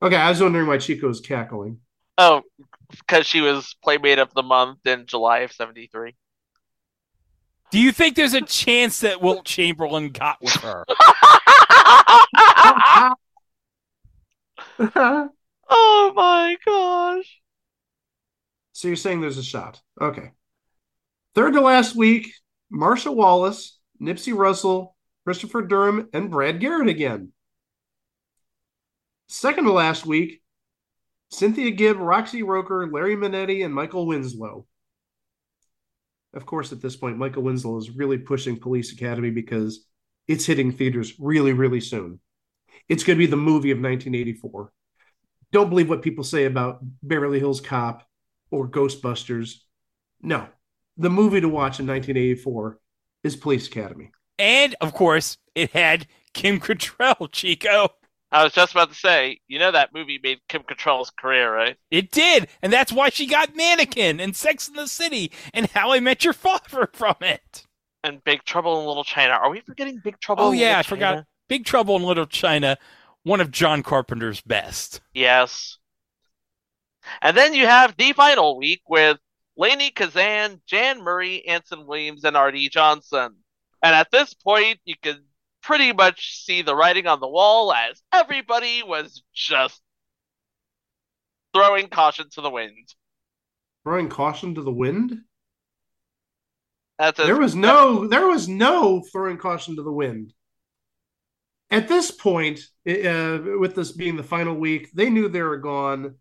[0.01, 1.79] Okay, I was wondering why Chico was cackling.
[2.17, 2.43] Oh,
[2.89, 6.15] because she was Playmate of the Month in July of 73.
[7.71, 10.85] Do you think there's a chance that Wilt Chamberlain got with her?
[15.69, 17.41] oh my gosh.
[18.73, 19.81] So you're saying there's a shot.
[19.99, 20.31] Okay.
[21.33, 22.33] Third to last week,
[22.69, 27.31] Marcia Wallace, Nipsey Russell, Christopher Durham, and Brad Garrett again.
[29.27, 30.41] Second to last week,
[31.31, 34.65] Cynthia Gibb, Roxy Roker, Larry Manetti, and Michael Winslow.
[36.35, 39.85] Of course, at this point, Michael Winslow is really pushing Police Academy because
[40.27, 42.19] it's hitting theaters really, really soon.
[42.89, 44.71] It's going to be the movie of 1984.
[45.51, 48.05] Don't believe what people say about Beverly Hills Cop
[48.51, 49.55] or Ghostbusters.
[50.21, 50.47] No,
[50.97, 52.79] the movie to watch in 1984
[53.23, 54.11] is Police Academy.
[54.37, 57.89] and of course, it had Kim Cattrall, Chico.
[58.35, 61.77] I was just about to say, you know that movie made Kim Cattrall's career, right?
[61.89, 65.93] It did, and that's why she got Mannequin and Sex in the City and How
[65.93, 67.65] I Met Your Father from it.
[68.03, 69.35] And Big Trouble in Little China.
[69.35, 70.43] Are we forgetting Big Trouble?
[70.43, 71.11] Oh yeah, Little I forgot.
[71.11, 71.27] China?
[71.47, 72.77] Big Trouble in Little China,
[73.23, 74.99] one of John Carpenter's best.
[75.13, 75.77] Yes.
[77.21, 79.17] And then you have the final week with
[79.57, 83.37] Lainie Kazan, Jan Murray, Anson Williams, and Arte Johnson.
[83.81, 85.23] And at this point, you can
[85.65, 89.81] pretty much see the writing on the wall as everybody was just
[91.53, 92.93] throwing caution to the wind.
[93.83, 95.17] Throwing caution to the wind.
[96.99, 100.33] That's there was no there was no throwing caution to the wind.
[101.71, 106.15] At this point, uh, with this being the final week, they knew they were gone.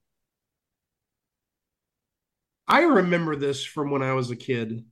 [2.67, 4.87] I remember this from when I was a kid.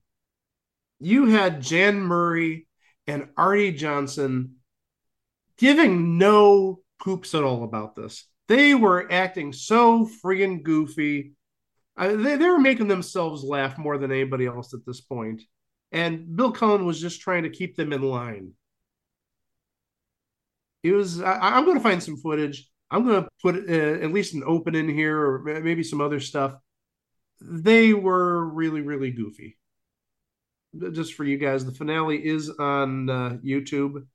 [1.00, 2.68] You had Jan Murray
[3.06, 4.56] and Arte Johnson
[5.56, 8.26] giving no poops at all about this.
[8.48, 11.32] They were acting so friggin' goofy.
[11.96, 15.42] Uh, they, they were making themselves laugh more than anybody else at this point.
[15.90, 18.52] And Bill Cullen was just trying to keep them in line.
[20.82, 22.68] It was, I, am going to find some footage.
[22.90, 26.18] I'm going to put uh, at least an open in here or maybe some other
[26.18, 26.54] stuff.
[27.40, 29.58] They were really, really goofy.
[30.92, 34.06] Just for you guys, the finale is on uh, YouTube.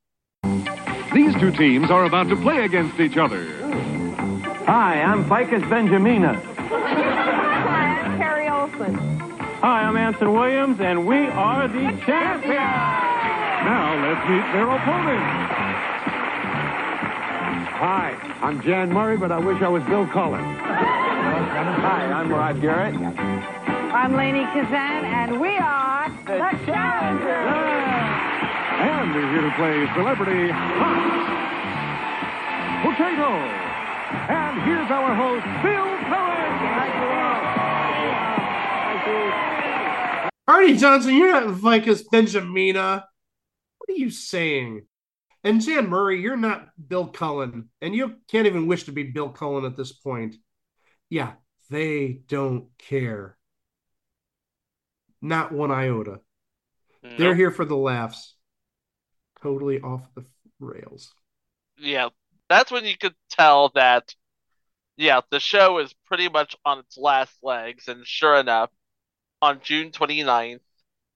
[1.13, 3.45] These two teams are about to play against each other.
[4.65, 6.35] Hi, I'm Ficus Benjamina.
[6.35, 8.95] Hi, I'm Carrie Olson.
[8.95, 12.55] Hi, I'm Anson Williams, and we are the champions.
[12.57, 15.53] Now let's meet their opponents.
[17.77, 20.43] Hi, I'm Jan Murray, but I wish I was Bill Cullen.
[20.43, 22.95] Hi, I'm Rod Garrett.
[23.89, 27.47] I'm Lainie Kazan, and we are the, the Challengers.
[28.83, 31.27] And they're here to play Celebrity Hot
[32.83, 33.29] Potato.
[34.27, 36.37] And here's our host, Bill Cullen.
[40.49, 43.03] Arte Johnson, you're not Ficus Benjamina.
[43.77, 44.85] What are you saying?
[45.45, 47.69] And Jan Murray, you're not Bill Cullen.
[47.81, 50.35] And you can't even wish to be Bill Cullen at this point.
[51.09, 51.33] Yeah,
[51.69, 53.36] they don't care.
[55.21, 56.19] Not one iota.
[57.03, 57.13] Nope.
[57.17, 58.35] They're here for the laughs
[59.41, 60.25] totally off the
[60.59, 61.13] rails.
[61.77, 62.09] Yeah,
[62.49, 64.13] that's when you could tell that,
[64.95, 67.87] yeah, the show is pretty much on its last legs.
[67.87, 68.71] And sure enough,
[69.41, 70.59] on June 29th,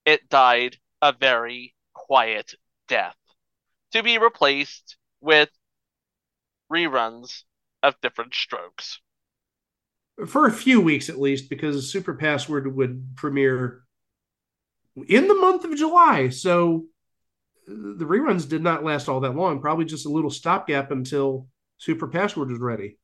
[0.05, 2.53] it died a very quiet
[2.87, 3.15] death
[3.91, 5.49] to be replaced with
[6.71, 7.43] reruns
[7.83, 8.99] of Diff'rent Strokes.
[10.27, 13.83] For a few weeks at least, because Super Password would premiere
[15.07, 16.29] in the month of July.
[16.29, 16.85] So
[17.67, 22.07] the reruns did not last all that long, probably just a little stopgap until Super
[22.07, 22.97] Password was ready.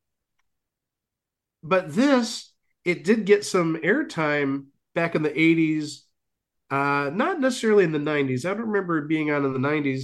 [1.64, 2.52] But this,
[2.86, 6.02] it did get some airtime back in the 80s,
[6.70, 8.46] uh, not necessarily in the 90s.
[8.46, 10.04] I don't remember it being on in the 90s,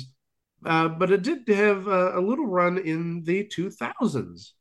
[0.65, 4.51] uh, but it did have a, a little run in the 2000s.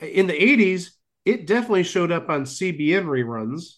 [0.00, 0.90] In the 80s,
[1.24, 3.76] it definitely showed up on CBN reruns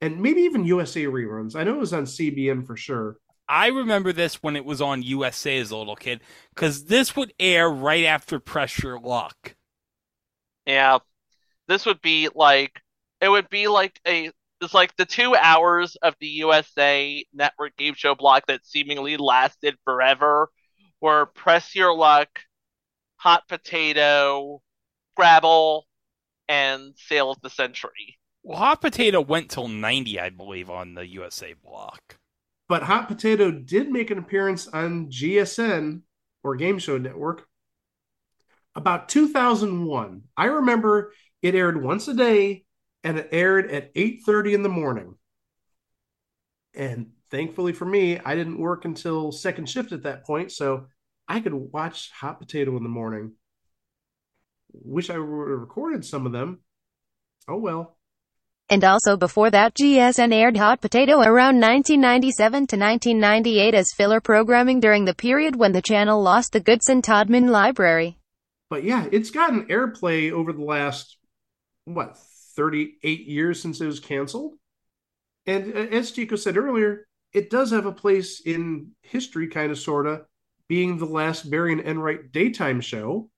[0.00, 1.56] and maybe even USA reruns.
[1.56, 3.16] I know it was on CBN for sure.
[3.48, 6.20] I remember this when it was on USA as a little kid
[6.54, 9.56] because this would air right after Press Your Luck.
[10.66, 10.98] Yeah,
[11.66, 12.80] this would be like
[13.20, 14.30] it would be like a
[14.60, 19.76] it's like the two hours of the USA Network game show block that seemingly lasted
[19.84, 20.48] forever
[21.00, 22.28] were Press Your Luck,
[23.16, 24.62] Hot Potato,
[25.14, 25.86] Scrabble,
[26.48, 28.19] and Sale of the Century.
[28.42, 32.18] Well, Hot Potato went till ninety, I believe, on the USA block.
[32.68, 36.02] But Hot Potato did make an appearance on GSN
[36.42, 37.46] or Game Show Network
[38.74, 40.22] about 2001.
[40.36, 41.12] I remember
[41.42, 42.64] it aired once a day
[43.02, 45.16] and it aired at 8:30 in the morning.
[46.74, 50.86] And thankfully for me, I didn't work until second shift at that point, so
[51.28, 53.32] I could watch Hot Potato in the morning.
[54.72, 56.60] Wish I would have recorded some of them.
[57.48, 57.98] Oh well.
[58.70, 64.78] And also before that GSN aired Hot Potato around 1997 to 1998 as filler programming
[64.78, 68.16] during the period when the channel lost the Goodson-Todman library.
[68.70, 71.18] But yeah, it's gotten airplay over the last,
[71.84, 72.16] what,
[72.54, 74.54] 38 years since it was canceled?
[75.46, 79.78] And uh, as Chico said earlier, it does have a place in history, kind of,
[79.78, 80.26] sort of,
[80.68, 83.28] being the last Barry and Enright daytime show.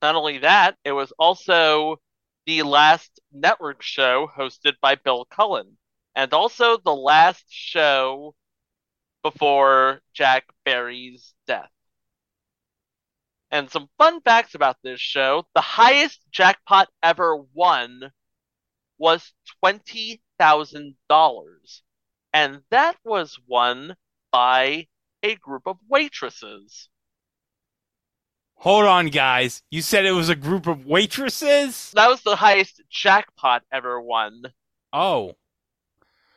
[0.00, 2.00] Not only that, it was also
[2.46, 5.78] the last network show hosted by Bill Cullen,
[6.14, 8.34] and also the last show
[9.22, 11.70] before Jack Barry's death.
[13.50, 18.12] And some fun facts about this show the highest jackpot ever won
[18.98, 19.32] was
[19.64, 21.82] $20,000.
[22.32, 23.96] And that was won
[24.30, 24.86] by
[25.22, 26.89] a group of waitresses.
[28.60, 29.62] Hold on, guys.
[29.70, 31.92] You said it was a group of waitresses?
[31.94, 34.42] That was the highest jackpot ever won.
[34.92, 35.36] Oh.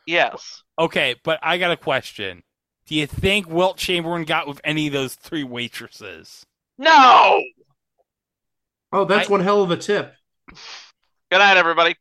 [0.06, 0.62] Yes.
[0.78, 2.42] Okay, but I got a question.
[2.86, 6.46] Do you think Wilt Chamberlain got with any of those three waitresses?
[6.78, 7.42] No!
[8.90, 9.30] Oh, that's I...
[9.30, 10.14] one hell of a tip.
[10.48, 11.94] Good night, everybody.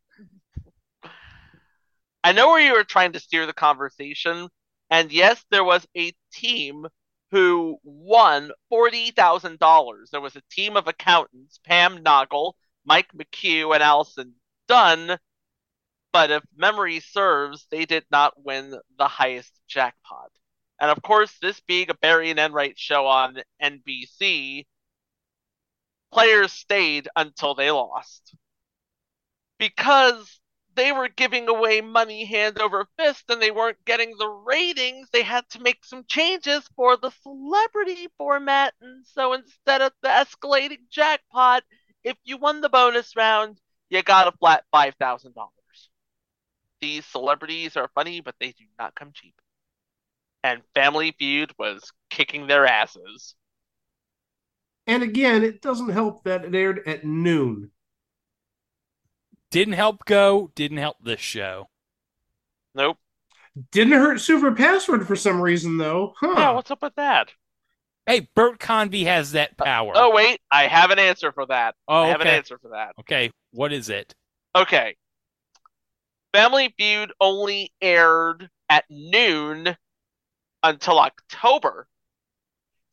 [2.23, 4.47] I know where you were trying to steer the conversation,
[4.89, 6.87] and yes, there was a team
[7.33, 10.09] who won $40,000.
[10.11, 12.53] There was a team of accountants, Pam Noggle,
[12.85, 14.35] Mike McHugh, and Allison
[14.67, 15.17] Dunn,
[16.11, 20.29] but if memory serves, they did not win the highest jackpot.
[20.79, 24.67] And of course, this being a Barry and Enright show on NBC,
[26.11, 28.35] players stayed until they lost.
[29.57, 30.39] Because
[30.75, 35.23] they were giving away money hand over fist and they weren't getting the ratings, they
[35.23, 38.73] had to make some changes for the celebrity format.
[38.81, 41.63] And so instead of the escalating jackpot,
[42.03, 43.59] if you won the bonus round,
[43.89, 45.33] you got a flat $5,000.
[46.81, 49.35] These celebrities are funny, but they do not come cheap.
[50.43, 53.35] And Family Feud was kicking their asses.
[54.85, 57.71] And again, it doesn't help that it aired at noon.
[59.53, 61.69] Didn't help Go, didn't help this show.
[62.73, 62.97] Nope.
[63.71, 66.15] Didn't hurt Super Password for some reason, though.
[66.19, 66.33] Huh.
[66.35, 67.29] Yeah, what's up with that?
[68.07, 69.91] Hey, Bert Convy has that power.
[69.93, 71.75] Oh, wait, I have an answer for that.
[71.87, 72.93] Oh, I have an answer for that.
[73.01, 74.15] Okay, what is it?
[74.55, 74.95] Okay.
[76.33, 79.77] Family Feud only aired at noon
[80.63, 81.87] until October.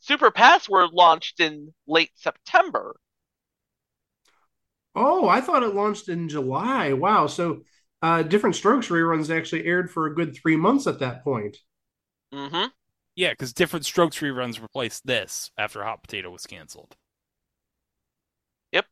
[0.01, 3.01] Super Password launched in late September.
[4.95, 6.93] Oh, I thought it launched in July.
[6.93, 7.27] Wow.
[7.27, 7.63] So
[8.03, 11.57] uh, Diff'rent Strokes reruns actually aired for a good three months at that point.
[12.33, 12.67] Mm-hmm.
[13.15, 16.97] Yeah, because Diff'rent Strokes reruns replaced this after Hot Potato was canceled.
[18.73, 18.87] Yep.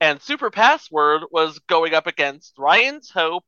[0.00, 3.44] And Super Password was going up against Ryan's Hope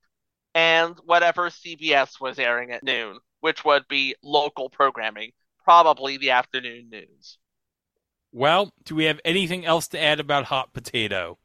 [0.55, 5.33] and whatever CBS was airing at noon, which would be local programming,
[5.63, 7.39] probably the afternoon news.
[8.33, 11.39] Well, do we have anything else to add about Hot Potato?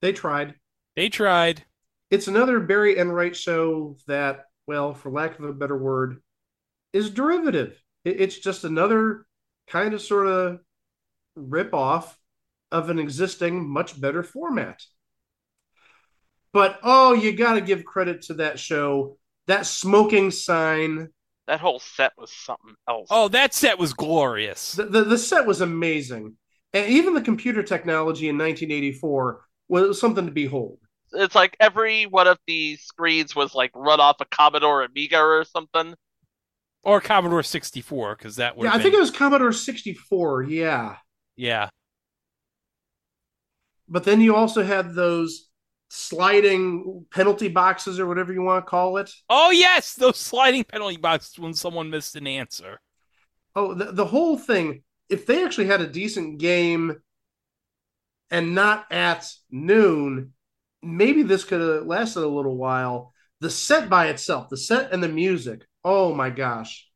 [0.00, 0.54] They tried.
[0.96, 1.64] They tried.
[2.10, 6.22] It's another Barry Enright show that, well, for lack of a better word,
[6.92, 7.80] is derivative.
[8.04, 9.26] It's just another
[9.68, 10.60] kind of sort of
[11.36, 12.18] rip off
[12.72, 14.82] of an existing, much better format.
[16.52, 19.18] But oh, you got to give credit to that show.
[19.46, 21.08] That smoking sign.
[21.48, 23.08] That whole set was something else.
[23.10, 24.72] Oh, that set was glorious.
[24.72, 26.36] The, the, the set was amazing.
[26.74, 30.78] And even the computer technology in 1984 was something to behold.
[31.14, 35.42] It's like every one of these screens was like run off a Commodore Amiga or
[35.44, 35.94] something.
[36.82, 40.42] Or Commodore 64, because that would Yeah, I think it was Commodore 64.
[40.44, 40.96] Yeah.
[41.34, 41.70] Yeah.
[43.88, 45.47] But then you also had those
[45.88, 49.10] sliding penalty boxes or whatever you want to call it.
[49.28, 52.80] Oh, yes, those sliding penalty boxes when someone missed an answer.
[53.56, 54.82] Oh, the, the whole thing.
[55.08, 57.00] If they actually had a decent game
[58.30, 60.34] and not at noon,
[60.82, 63.14] maybe this could have lasted a little while.
[63.40, 65.66] The set by itself, the set and the music.
[65.84, 66.86] Oh my gosh.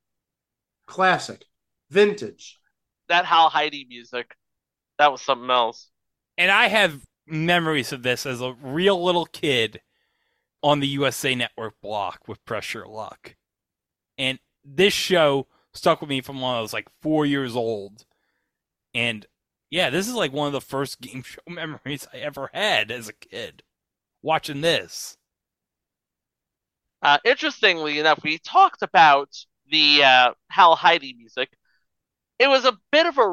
[0.86, 1.42] Classic.
[1.90, 2.58] Vintage.
[3.08, 4.34] That Hal Hidey music.
[4.98, 5.88] That was something else.
[6.36, 9.80] And I have memories of this as a real little kid
[10.62, 13.36] on the USA Network block with Press Your Luck.
[14.18, 18.04] And this show stuck with me from when I was like four years old.
[18.94, 19.26] And
[19.70, 23.08] yeah, this is like one of the first game show memories I ever had as
[23.08, 23.62] a kid
[24.22, 25.16] watching this.
[27.00, 29.28] Uh, interestingly enough, we talked about
[29.70, 31.50] the uh, Hal Hidey music.
[32.38, 33.26] It was a bit of a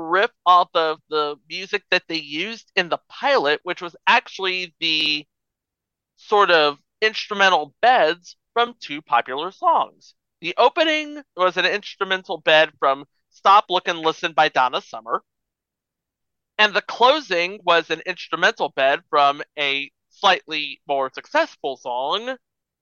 [0.49, 5.23] off of the music that they used in the pilot, which was actually the
[6.15, 10.15] sort of instrumental beds from two popular songs.
[10.41, 15.21] The opening was an instrumental bed from Stop, Look, and Listen by Donna Summer.
[16.57, 22.37] And the closing was an instrumental bed from a slightly more successful song,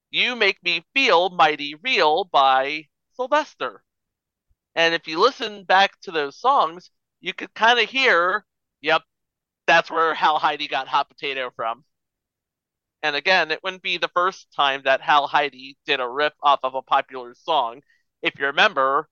[0.09, 2.88] You Make Me Feel Mighty Real by
[3.18, 3.84] Sylvester.
[4.74, 6.91] And if you listen back to those songs,
[7.22, 8.45] you could kind of hear,
[8.82, 9.03] yep,
[9.65, 11.84] that's where Hal Hidey got Hot Potato from.
[13.03, 16.59] And again, it wouldn't be the first time that Hal Hidey did a riff off
[16.63, 17.82] of a popular song.
[18.22, 19.07] If you remember,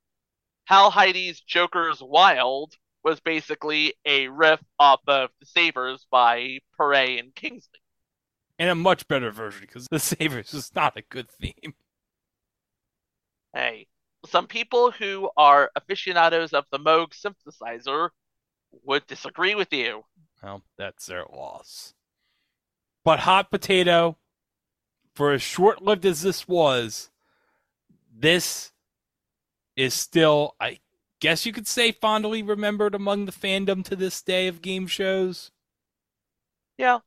[0.66, 7.36] Hal Hidey's Joker's Wild was basically a riff off of The Savers by Perrey and
[7.36, 7.80] Kingsley.
[8.58, 11.76] And a much better version because The Savers is not a good theme.
[13.53, 13.88] Hey,
[14.26, 18.09] some people who are aficionados of the Moog synthesizer
[18.84, 20.03] would disagree with you.
[20.43, 21.93] Well, that's their loss.
[23.03, 24.17] But Hot Potato,
[25.13, 27.09] for as short lived as this was,
[28.13, 28.71] this
[29.76, 30.80] is still, I
[31.19, 35.51] guess you could say, fondly remembered among the fandom to this day of game shows.
[36.78, 36.99] Yeah.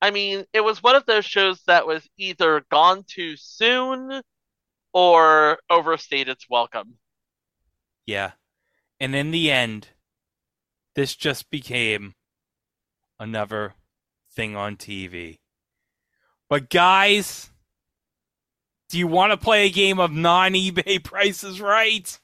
[0.00, 4.22] I mean, it was one of those shows that was either gone too soon
[4.96, 6.94] or overstayed its welcome.
[8.06, 8.30] Yeah.
[8.98, 9.88] And in the end,
[10.94, 12.14] this just became
[13.20, 13.74] another
[14.34, 15.36] thing on TV.
[16.48, 17.50] But guys,
[18.88, 22.18] do you want to play a game of non eBay prices right?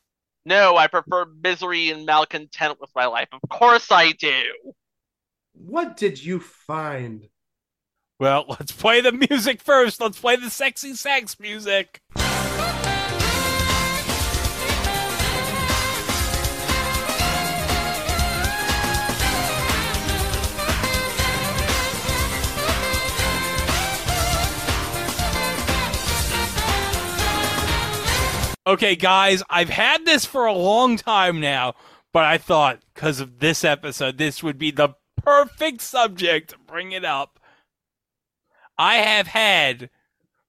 [0.47, 3.29] No, I prefer misery and malcontent with my life.
[3.33, 4.45] Of course I do.
[5.53, 7.29] What did you find?
[8.19, 10.01] Well, let's play the music first.
[10.01, 12.01] Let's play the sexy sax music.
[28.73, 31.75] Okay, guys, I've had this for a long time now,
[32.11, 36.93] but I thought because of this episode, this would be the perfect subject to bring
[36.93, 37.39] it up.
[38.79, 39.91] I have had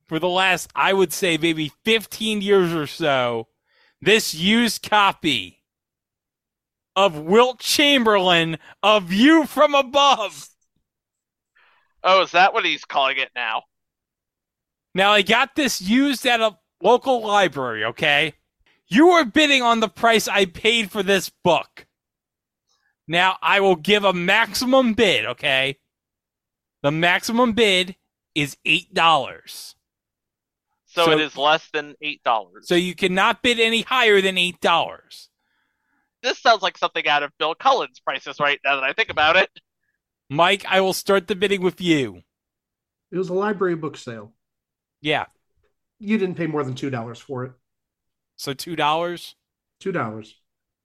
[0.05, 3.49] for the last, I would say, maybe 15 years or so,
[4.01, 5.61] this used copy
[6.95, 10.47] of Wilt Chamberlain A View from Above.
[12.05, 13.63] Oh, is that what he's calling it now?
[14.95, 18.34] Now, I got this used at a local library, okay?
[18.88, 21.88] You are bidding on the price I paid for this book.
[23.07, 25.79] Now, I will give a maximum bid, okay?
[26.84, 27.95] The maximum bid
[28.36, 29.75] is $8.
[30.86, 32.67] So, So- it is less than eight dollars.
[32.67, 35.29] So you cannot bid any higher than $8.
[36.21, 39.36] This sounds like something out of Bill Cullen's prices right now that I think about
[39.36, 39.49] it.
[40.29, 42.21] Mike, I will start the bidding with you.
[43.11, 44.34] It was a library book sale.
[45.01, 45.25] Yeah.
[46.04, 47.54] You didn't pay more than two dollars for it.
[48.36, 49.36] So $2?
[49.80, 50.36] Two dollars.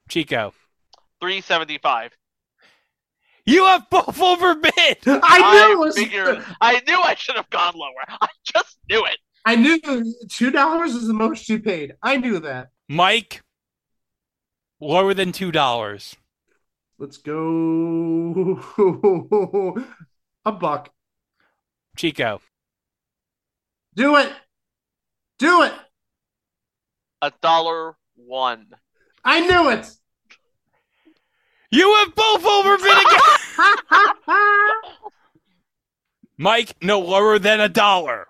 [0.09, 0.55] Chico.
[1.21, 2.13] Three seventy five.
[3.45, 4.99] You have both overbid.
[5.07, 5.97] I knew it was.
[5.99, 7.91] figured I knew I should have gone lower.
[8.21, 9.19] I just knew it.
[9.45, 9.81] I knew
[10.31, 11.95] two dollars is the most you paid.
[12.03, 12.69] I knew that.
[12.89, 13.43] Mike,
[14.81, 16.15] lower than $2.
[16.99, 18.61] Let's go
[20.45, 20.91] a buck.
[21.97, 22.41] Chico.
[23.95, 24.33] Do it.
[25.39, 25.73] Do it.
[27.23, 28.67] A dollar one.
[29.25, 29.89] I knew it.
[31.71, 33.21] You have both overbid again.
[36.39, 38.27] Mike, no lower than a dollar.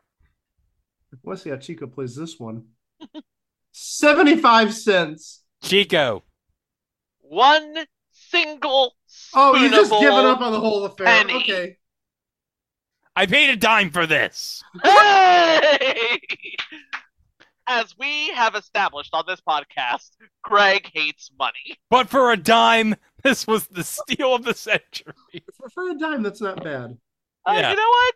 [1.25, 2.65] Let's see how Chico plays this one.
[3.73, 5.43] Seventy-five cents.
[5.63, 6.25] Chico.
[7.21, 8.95] One single
[9.35, 11.07] Oh, you just spoonable given up on the whole affair.
[11.07, 11.35] penny.
[11.37, 11.77] Okay.
[13.15, 14.63] I paid a dime for this.
[14.83, 16.19] Hey!
[17.71, 20.11] As we have established on this podcast,
[20.43, 21.77] Greg hates money.
[21.91, 25.13] But for a dime, this was the steal of the century.
[25.55, 26.97] For, for a dime, that's not bad.
[27.47, 27.71] Uh, Yeah.
[27.71, 28.15] You know what?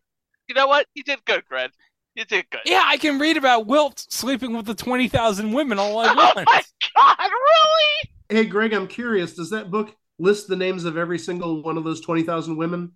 [0.49, 0.87] You know what?
[0.95, 1.71] You did good, Greg.
[2.15, 2.63] You did good.
[2.65, 6.39] Yeah, I can read about Wilt sleeping with the 20,000 women all I want.
[6.39, 6.63] Oh my
[6.97, 8.11] god, really?
[8.31, 9.35] Hey, Greg, I'm curious.
[9.35, 12.93] Does that book list the names of every single one of those twenty thousand women?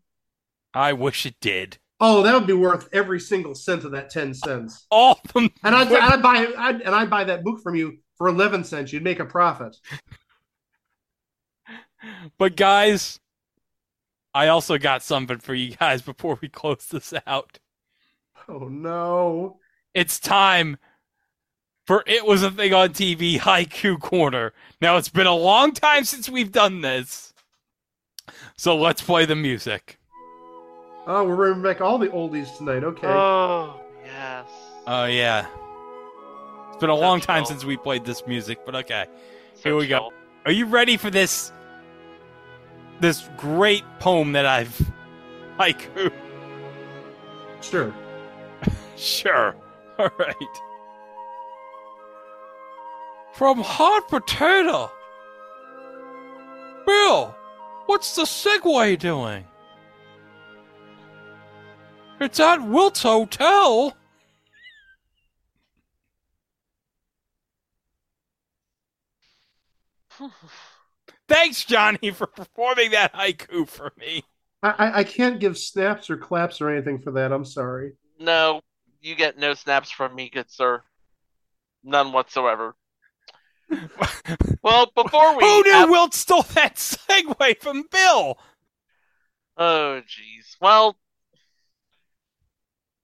[0.73, 1.79] I wish it did.
[1.99, 4.87] Oh, that would be worth every single cent of that ten cents.
[4.91, 5.51] All of them.
[5.65, 8.93] And I'd, I'd buy I'd, and I'd buy that book from you for eleven cents.
[8.93, 9.77] You'd make a profit.
[12.39, 13.19] But guys,
[14.35, 17.59] I also got something for you guys before we close this out.
[18.49, 19.59] Oh no!
[19.95, 20.77] It's time
[21.87, 24.53] for It Was a Thing on TV Haiku Corner.
[24.81, 27.33] Now, it's been a long time since we've done this.
[28.57, 29.99] So let's play the music.
[31.07, 32.83] Oh, we're bringing back all the oldies tonight.
[32.83, 33.07] Okay.
[33.07, 34.47] Oh, yes.
[34.87, 35.47] Oh, yeah.
[36.69, 39.07] It's been a long time since we played this music, but okay.
[39.63, 40.13] Here we go.
[40.45, 41.53] Are you ready for this?
[43.01, 44.81] This great poem that I've
[45.59, 46.13] haiku.
[47.61, 47.95] Sure.
[48.99, 49.55] Sure.
[49.99, 50.35] All right.
[53.35, 54.91] From Hot Potato.
[56.87, 57.35] Bill,
[57.85, 59.45] what's the Segway doing?
[62.19, 63.97] It's at Wilt's Hotel.
[71.29, 74.25] Thanks, Johnny, for performing that haiku for me.
[74.63, 77.33] I, I I can't give snaps or claps or anything for that.
[77.33, 77.93] I'm sorry.
[78.19, 78.61] No,
[79.01, 80.83] you get no snaps from me, good sir.
[81.85, 82.75] None whatsoever.
[84.63, 85.45] well, before we.
[85.45, 88.39] Who knew have- Wilt stole that segue from Bill?
[89.59, 90.57] Oh, jeez.
[90.61, 90.97] Well,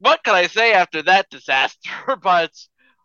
[0.03, 2.17] what can I say after that disaster?
[2.23, 2.51] but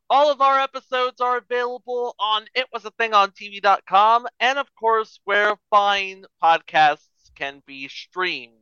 [0.10, 7.62] all of our episodes are available on itwasathingontv.com and, of course, where fine podcasts can
[7.68, 8.54] be streamed.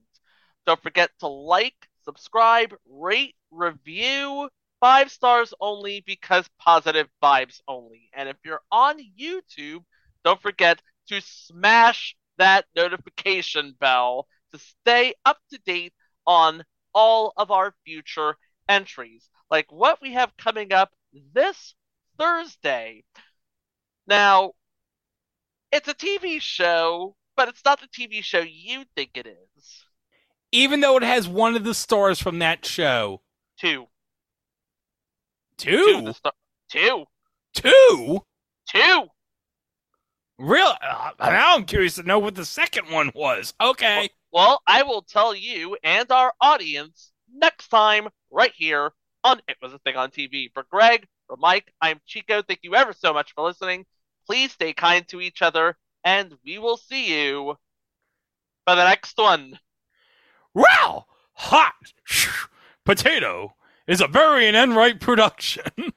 [0.65, 4.49] Don't forget to like, subscribe, rate, review.
[4.81, 8.09] Five stars only because positive vibes only.
[8.13, 9.83] And if you're on YouTube,
[10.25, 15.93] don't forget to smash that notification bell to stay up to date
[16.27, 16.65] on
[16.95, 18.37] all of our future
[18.67, 20.91] entries, like what we have coming up
[21.33, 21.75] this
[22.17, 23.03] Thursday.
[24.07, 24.53] Now,
[25.71, 29.85] it's a TV show, but it's not the TV show you think it is.
[30.51, 33.21] Even though it has one of the stars from that show.
[33.59, 33.87] Two.
[35.57, 36.01] Two?
[36.05, 36.13] Two.
[36.13, 36.33] Star-
[36.69, 37.05] two.
[37.53, 38.23] Two?
[38.69, 39.07] Two.
[40.37, 40.73] Real?
[40.81, 43.53] Uh, now I'm curious to know what the second one was.
[43.59, 43.97] Okay.
[43.97, 48.91] Well, I will tell you and our audience next time, right here
[49.23, 50.51] on It Was a Thing on TV.
[50.53, 52.41] For Greg, for Mike, I'm Chico.
[52.41, 53.85] Thank you ever so much for listening.
[54.27, 57.57] Please stay kind to each other, and we will see you
[58.65, 59.59] for the next one.
[60.53, 61.05] Wow!
[61.33, 61.73] Hot
[62.85, 63.55] Potato
[63.87, 65.63] is a Barry and Enright production.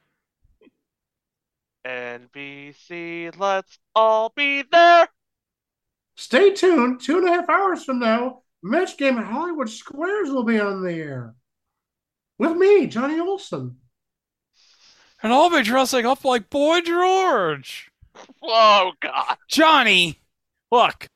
[1.87, 5.09] NBC, let's all be there.
[6.19, 7.01] Stay tuned.
[7.01, 10.83] Two and a half hours from now, Match Game at Hollywood Squares will be on
[10.83, 11.37] the air.
[12.41, 13.77] With me, Johnny Olson.
[15.23, 17.93] and I'll be dressing up like Boy George.
[18.43, 19.37] Oh, God.
[19.47, 20.19] Johnny,
[20.73, 21.07] look.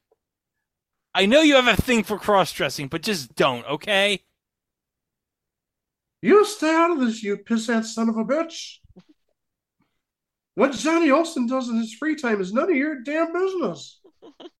[1.13, 4.21] I know you have a thing for cross dressing, but just don't, okay?
[6.23, 8.77] You stay out of this, you pissant son of a bitch.
[10.55, 13.99] What Johnny Olson does in his free time is none of your damn business.